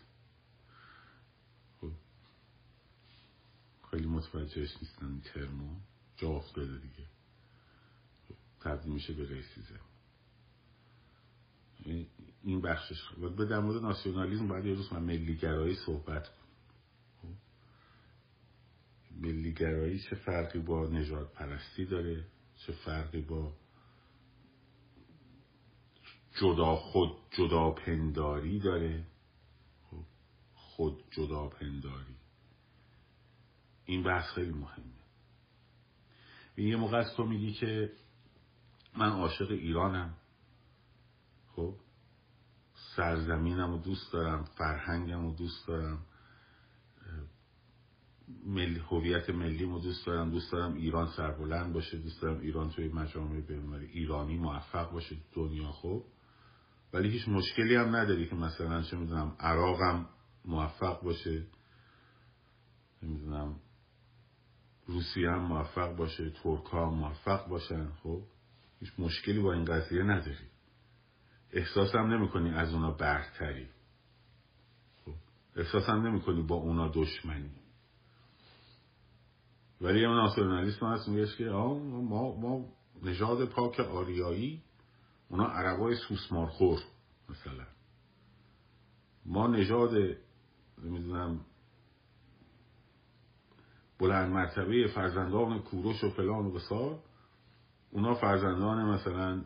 [3.90, 5.76] خیلی متوجهش نیستن این ترمو.
[6.16, 7.06] جا افتاده دیگه.
[8.28, 9.80] خب، تبدیل میشه به ریسیزم
[12.42, 16.28] این بخشش و به در مورد ناسیونالیزم باید یه روز من ملیگرایی صحبت
[19.20, 22.24] ملیگرایی چه فرقی با نجات پرستی داره؟
[22.66, 23.52] چه فرقی با
[26.40, 29.04] جدا خود جدا پنداری داره؟
[29.90, 30.04] خب،
[30.54, 32.19] خود جدا پنداری
[33.90, 34.84] این بحث خیلی مهمه.
[36.56, 37.92] یه موقع از تو میگی که
[38.96, 40.14] من عاشق ایرانم.
[41.52, 41.74] خب؟
[42.96, 46.06] سرزمینم رو دوست دارم فرهنگم رو دوست دارم.
[48.46, 50.30] ملی هویت ملی مو دوست دارم.
[50.30, 51.98] دوست دارم ایران سربلند باشه.
[51.98, 55.16] دوست دارم ایران توی مجامع بین‌المللی ایرانی موفق باشه.
[55.32, 56.04] دنیا خوب.
[56.92, 60.06] ولی هیچ مشکلی هم نداری که مثلا چه می‌دونم عراقم
[60.44, 61.46] موفق باشه.
[63.02, 63.56] نمی‌دونم
[64.90, 67.88] روسیه هم موفق باشه ترک هم موفق باشن.
[68.02, 68.22] خب
[68.80, 70.50] هیچ مشکلی با این قضیه نداری.
[71.52, 73.68] احساس هم نمی کنی از اونا برتری.
[75.04, 75.14] خب
[75.56, 77.50] احساس هم نمی کنی با اونا دشمنی.
[79.80, 82.64] ولی اون ناسیونالیسم هست میگه که ما, ما
[83.02, 84.62] نژاد پاک آریایی
[85.28, 86.80] اونا عربای سوسمارخور
[87.28, 87.66] مثلا.
[89.26, 90.16] ما نژاد
[90.82, 91.40] نمی‌دونم
[94.00, 96.98] بلند مرتبه فرزندان کوروش و فلان و بسار.
[97.90, 99.44] اونا فرزندان مثلا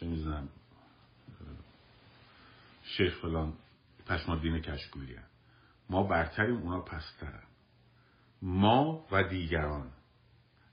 [0.00, 0.06] چه
[2.82, 3.52] شیخ فلان
[4.06, 5.16] پشمادین کشکولی
[5.90, 7.42] ما برتریم اونا پسترن
[8.42, 9.90] ما و دیگران.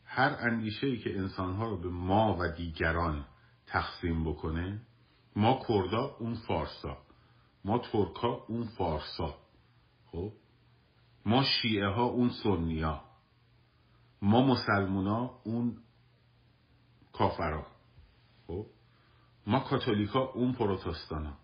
[0.05, 3.25] هر اندیشه ای که انسانها رو به ما و دیگران
[3.65, 4.81] تقسیم بکنه
[5.35, 6.97] ما کردا اون فارسا.
[7.65, 9.35] ما ترکا اون فارسا.
[10.11, 10.33] خب؟
[11.26, 13.03] ما شیعه ها اون سنیا
[14.22, 15.78] ما مسلمونا اون
[17.13, 17.67] کافرا.
[18.47, 18.67] خب؟
[19.47, 21.38] ما کاتولیکا اون پروتستانا.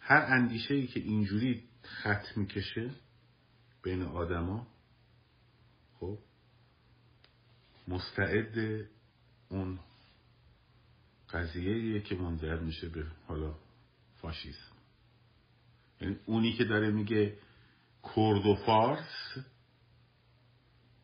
[0.00, 2.90] هر اندیشه ای که اینجوری خط می‌کشه
[3.82, 4.66] بین آدما
[6.00, 6.18] خب؟
[7.88, 8.86] مستعد
[9.48, 9.78] اون
[11.30, 13.54] قضیه که منجر میشه به حالا
[14.16, 14.74] فاشیسم.
[16.00, 17.38] یعنی اونی که داره میگه
[18.04, 19.38] کرد و فارس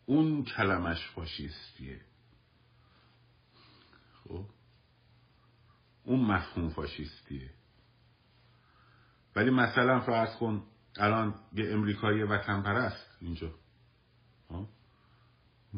[0.07, 2.01] اون کلمش فاشیستیه.
[4.25, 4.45] خب؟
[6.05, 7.51] اون مفهوم فاشیستیه.
[9.37, 10.63] ولی مثلا فرض کن
[10.97, 13.55] الان یه امریکایی وطن پرست اینجا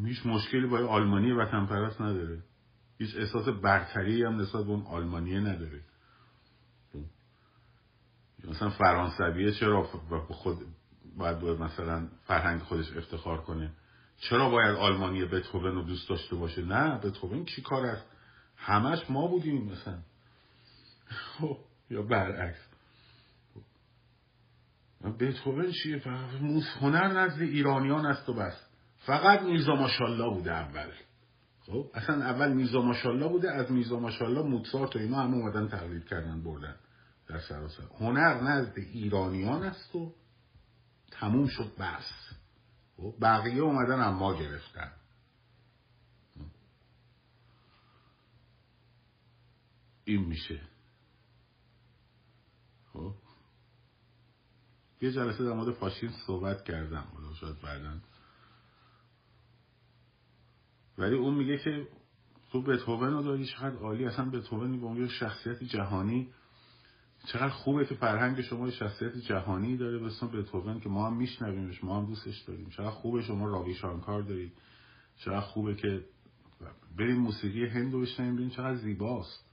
[0.04, 2.42] هیچ مشکلی با آلمانی وطن پرست نداره.
[2.98, 5.84] هیچ احساس برتری هم نسبت به اون آلمانیه نداره.
[8.44, 9.82] مثلا فرانسویه چرا
[10.28, 10.58] خود
[11.16, 13.70] باید باید مثلا فرهنگ خودش افتخار کنه.
[14.16, 18.06] چرا باید آلمانی بتوون رو دوست داشته باشه؟ نه بتوون چی کار است؟
[18.56, 19.98] همش ما بودیم مثلا.
[21.08, 21.58] خب،
[21.90, 22.68] یا برعکس.
[25.20, 26.02] بتوون چیه؟
[26.80, 28.66] هنر نزد ایرانیان است و بس.
[28.98, 30.90] فقط میرزا ماشالله بوده اول.
[31.66, 36.04] خب اصلا اول میرزا ماشالله بوده از میرزا ماشالله موتسارت و اینا هم اومدن تقلید
[36.04, 36.76] کردن بردن
[37.28, 37.82] در سراسر.
[37.98, 40.12] هنر نزد ایرانیان است و
[41.22, 42.12] تموم شد بس.
[42.96, 44.92] خب بقیه اومدن اما گرفتن.
[50.04, 50.60] این میشه.
[52.92, 53.14] خب.
[55.00, 58.00] یه جلسه در مورد فاشیسم صحبت کردم حالا شاید بعدا.
[60.98, 61.88] ولی اون میگه که
[62.52, 64.04] تو بتوون رو داری چقدر عالی.
[64.04, 66.32] اصلا بتوون به اون شخصیت جهانی
[67.26, 71.96] چقدر خوبه که فرهنگ شما شخصیت جهانی داره به اسم که ما هم میشنویمش ما
[71.96, 72.68] هم دوستش داریم.
[72.68, 74.52] چقدر خوبه شما راوی شانکار دارید.
[75.16, 76.04] چقدر خوبه که
[76.98, 79.44] بریم موسیقی هند رو بشنویم ببین چقدر زیباست.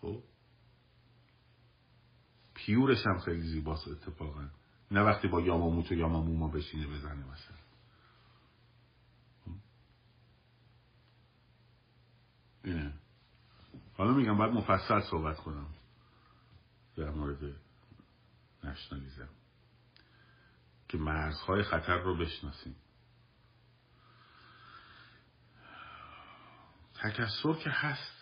[0.00, 0.22] خب؟
[2.54, 4.48] پیورش هم خیلی زیباست اتفاقا.
[4.90, 7.56] نه وقتی با یاماموت و یاماموما بشینه بزنه مثلا.
[12.64, 12.92] اینه.
[13.96, 15.66] حالا میگم باید مفصل صحبت کنم.
[16.96, 17.56] در مورد
[18.64, 19.28] نشنالیزم
[20.88, 22.76] که مرزهای خطر رو بشناسیم.
[26.94, 28.16] تکسر که هست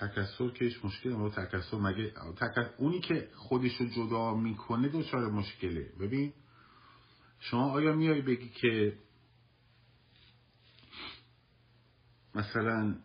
[0.00, 2.12] تکسر که هیچ مشکلی با تکسر مگه
[2.78, 5.92] اونی که خودش رو جدا می‌کنه دچار مشکله.
[6.00, 6.32] ببین
[7.40, 8.98] شما آیا میای بگی که
[12.34, 12.98] مثلا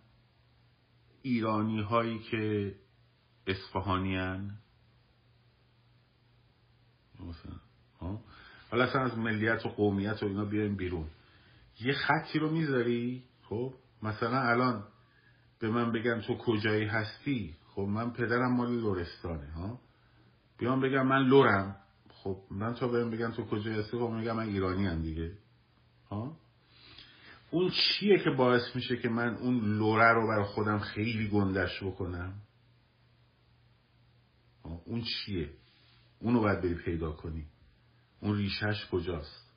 [1.21, 2.75] ایرانی هایی که
[3.47, 4.62] اصفهانی هن
[8.71, 11.07] حالا اصلا از ملیت و قومیت و اینا بیایم بیرون.
[11.81, 14.83] یه خطی رو می‌ذاری؟ خب؟ مثلا الان
[15.59, 19.79] به من بگن تو کجایی هستی؟ خب من پدرم مال لورستانه ها؟
[20.57, 21.75] بیام بگم من لورم
[22.09, 25.31] خب من تا بهم بگن تو کجایی هستی خب میگم من ایرانی هم دیگه.
[26.09, 26.37] ها؟
[27.51, 32.33] اون چیه که باعث میشه که من اون لوره رو برای خودم خیلی گندش بکنم؟
[34.85, 35.49] اون چیه؟
[36.23, 37.45] اونو باید بری پیدا کنی.
[38.21, 39.53] اون ریشش کجاست؟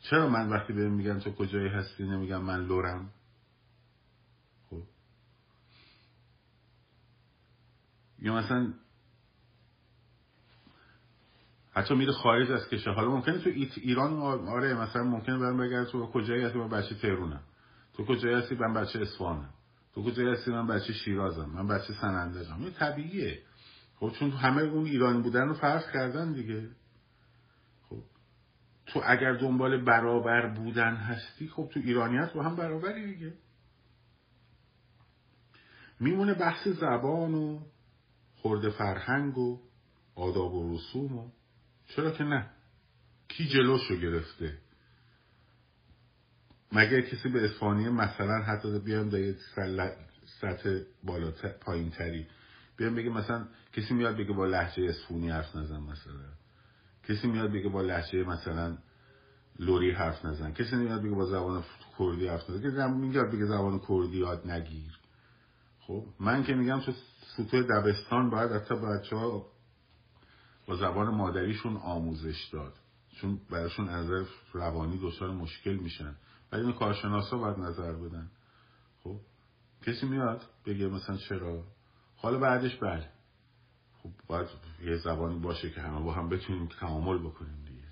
[0.00, 3.10] چرا من وقتی بهم میگن تو کجایی هستی نمیگم من لورم؟
[4.70, 4.82] خب.
[8.18, 8.74] یا مثلا
[11.72, 14.12] حتی میره خارج از کشور حالا ممکنه تو ایران
[14.48, 17.42] آره مثلا ممکنه برم بگرد تو کجایی هستی؟ من بچه تهرونم.
[17.94, 19.50] تو کجایی هستی؟ من بچه اصفهانم.
[19.94, 21.50] تو کجایی هستی؟ من بچه شیرازم.
[21.50, 23.47] من بچه سنندجم این طبیعیه.
[24.00, 26.68] خب چون همه اون ایرانی بودن رو فرض کردن دیگه.
[27.88, 28.02] خب
[28.86, 33.34] تو اگر دنبال برابر بودن هستی خب تو ایرانیت با هم برابری دیگه.
[36.00, 37.60] میمونه بحث زبان و
[38.36, 39.60] خورده فرهنگ و
[40.14, 41.30] آداب و رسوم و
[41.86, 42.50] چرا که نه؟
[43.28, 44.58] کی جلوشو گرفته؟
[46.72, 49.34] مگه کسی به اسپانی مثلا حتی بیان در
[50.40, 52.26] سطح بالا پایین تری
[52.78, 56.28] بیان بگه مثلا کسی میاد بگه با لحجه اسفونی حرف نزن مثلا.
[57.08, 58.78] کسی میاد بگه با لحجه مثلا
[59.58, 60.52] لوری حرف نزن.
[60.52, 61.64] کسی میاد بگه با زبان
[61.98, 62.70] کردی حرف نزن.
[62.70, 64.98] کسی میاد بگه زبان کردی یاد نگیر.
[65.80, 66.92] خب من که میگم تو
[67.36, 69.46] سطوح دبستان باید حتی بچه ها
[70.66, 72.72] با زبان مادریشون آموزش داد.
[73.20, 76.16] چون براشون نظر روانی دچار مشکل میشن.
[76.52, 78.30] ولی این کارشناسا باید نظر بدن.
[79.02, 79.16] خب
[79.86, 81.64] کسی میاد بگه مثلا چرا؟
[82.20, 83.08] حالا بعدش بله.
[84.02, 84.48] خب باید
[84.84, 87.88] یه زبانی باشه که همه با هم بتونیم تعامل بکنیم دیگه.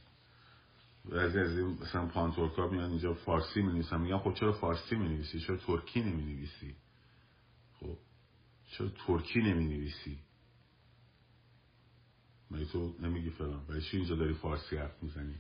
[1.05, 5.09] بعضی از این مثلا پانتورکا میان اینجا فارسی می نویسن میگن خب چرا فارسی می
[5.09, 6.77] نویسی چرا ترکی نمی نویسی
[7.81, 7.99] خب
[8.71, 10.19] چرا ترکی نمی نویسی
[12.51, 15.35] مگه تو نمیگی فلان؟ ولی چی اینجا داری فارسی حرف می‌زنی؟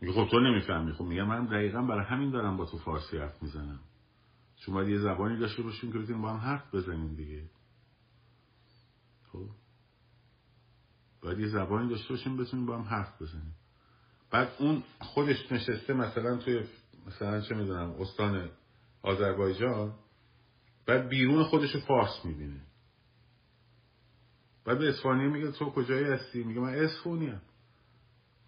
[0.00, 0.92] میگه خب تو نمی‌فهمی.
[0.92, 3.80] خب میگم من دقیقا برای همین دارم با تو فارسی حرف می‌زنم.
[4.56, 7.50] چون باید یه زبانی داشته باشیم که بتونیم با هم حرف بزنیم دیگه.
[9.32, 9.48] خب؟
[11.22, 13.54] باید یه زبانی داشته باشیم بتونیم با هم حرف بزنیم.
[14.30, 16.64] بعد اون خودش نشسته مثلا توی
[17.06, 18.50] مثلا چه می‌دونم استان
[19.02, 19.94] آذربایجان
[20.86, 22.60] بعد بیرون خودش فارس می‌بینه.
[24.64, 27.40] بعد به اسپانیا میگه تو کجایی هستی؟ میگه من اسپانیا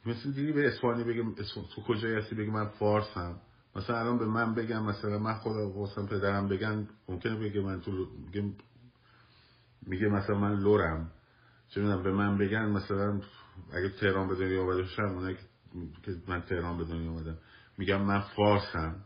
[0.06, 1.34] مثل دیگه به اسپانیا بگم
[1.74, 3.40] تو کجایی هستی؟ بگه من فارسم.
[3.76, 8.06] مثلا الان به من بگم مثلا من خدا واسم پدرم بگن ممکنه بگه من تو
[9.86, 11.10] میگه مثلا من لورم.
[11.68, 13.20] چه می‌دونم به من بگن مثلا
[13.72, 15.36] اگه تهران به دنیا آمده باشم
[16.02, 17.38] که من تهران به دنیا آمدم
[17.78, 19.04] میگم من فارسم.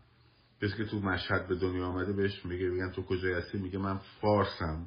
[0.62, 3.98] کسی که تو مشهد به دنیا آمده بهش میگه میگن تو کجای هستی؟ میگه من
[4.20, 4.86] فارسم.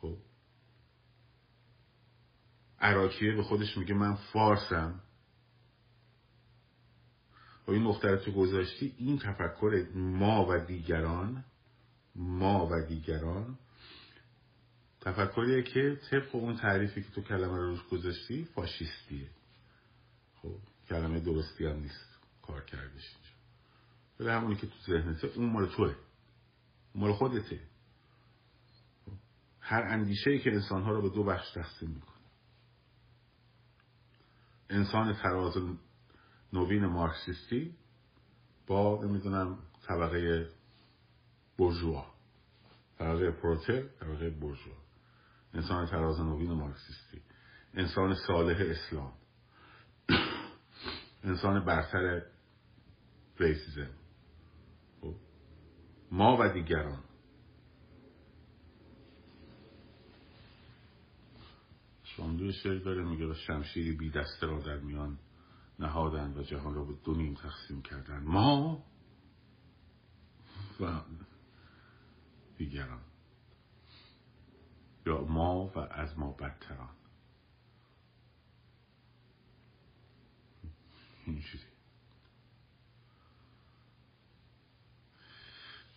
[0.00, 0.16] خب.
[2.80, 5.00] عراکیه به خودش میگه من فارسم.
[7.72, 11.44] این نقطه تو گذاشتی این تفکر ما و دیگران
[12.14, 13.58] ما و دیگران
[15.00, 19.30] تفکریه که طبق اون تعریفی که تو کلمه رو روش گذاشتی فاشیستیه.
[20.42, 20.56] خب
[20.88, 22.18] کلمه درستی هم نیست.
[22.42, 23.30] کار کردش اینجا.
[24.20, 25.94] ولی همونی که تو ذهنته اون مال توه.
[26.94, 27.60] مال خودته.
[29.04, 29.12] خب،
[29.60, 32.10] هر اندیشه که انسانها رو به دو بخش تقسیم می‌کنه.
[34.70, 35.14] انسان
[36.52, 37.74] نوین مارکسیستی
[38.66, 40.48] با نمی‌دونم طبقه
[41.58, 42.06] برجوا
[42.98, 44.80] طبقه پروتر طبقه برجوا
[45.54, 47.22] انسان تراز نوین مارکسیستی.
[47.74, 49.12] انسان صالح اسلام.
[51.24, 52.22] انسان برتر
[53.38, 53.90] ریسیزم.
[55.00, 55.14] خب.
[56.10, 57.02] ما و دیگران.
[62.04, 65.18] شاملو شعر داره میگه شمشیری بی دسته را در میان
[65.80, 68.84] نهادن و جهان را به دو نیم تقسیم کردن ما
[70.80, 71.00] و
[72.56, 73.00] دیگران.
[75.06, 76.88] یا ما و از ما بدتران.
[81.26, 81.64] این چیزی.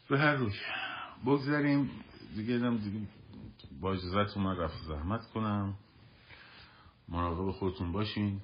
[0.10, 0.54] به هر روی.
[1.26, 1.90] بگذاریم.
[2.36, 3.08] دیگه دیگه
[3.82, 5.78] با اجازت من رفت زحمت کنم.
[7.08, 8.42] مراقب خودتون باشین.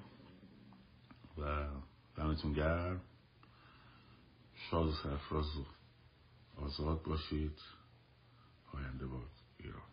[1.42, 1.68] و
[2.16, 3.02] دمتون گرم.
[4.56, 5.46] شاد و سرفراز
[6.56, 7.60] آزاد باشید.
[8.66, 9.89] پاینده باد ایران.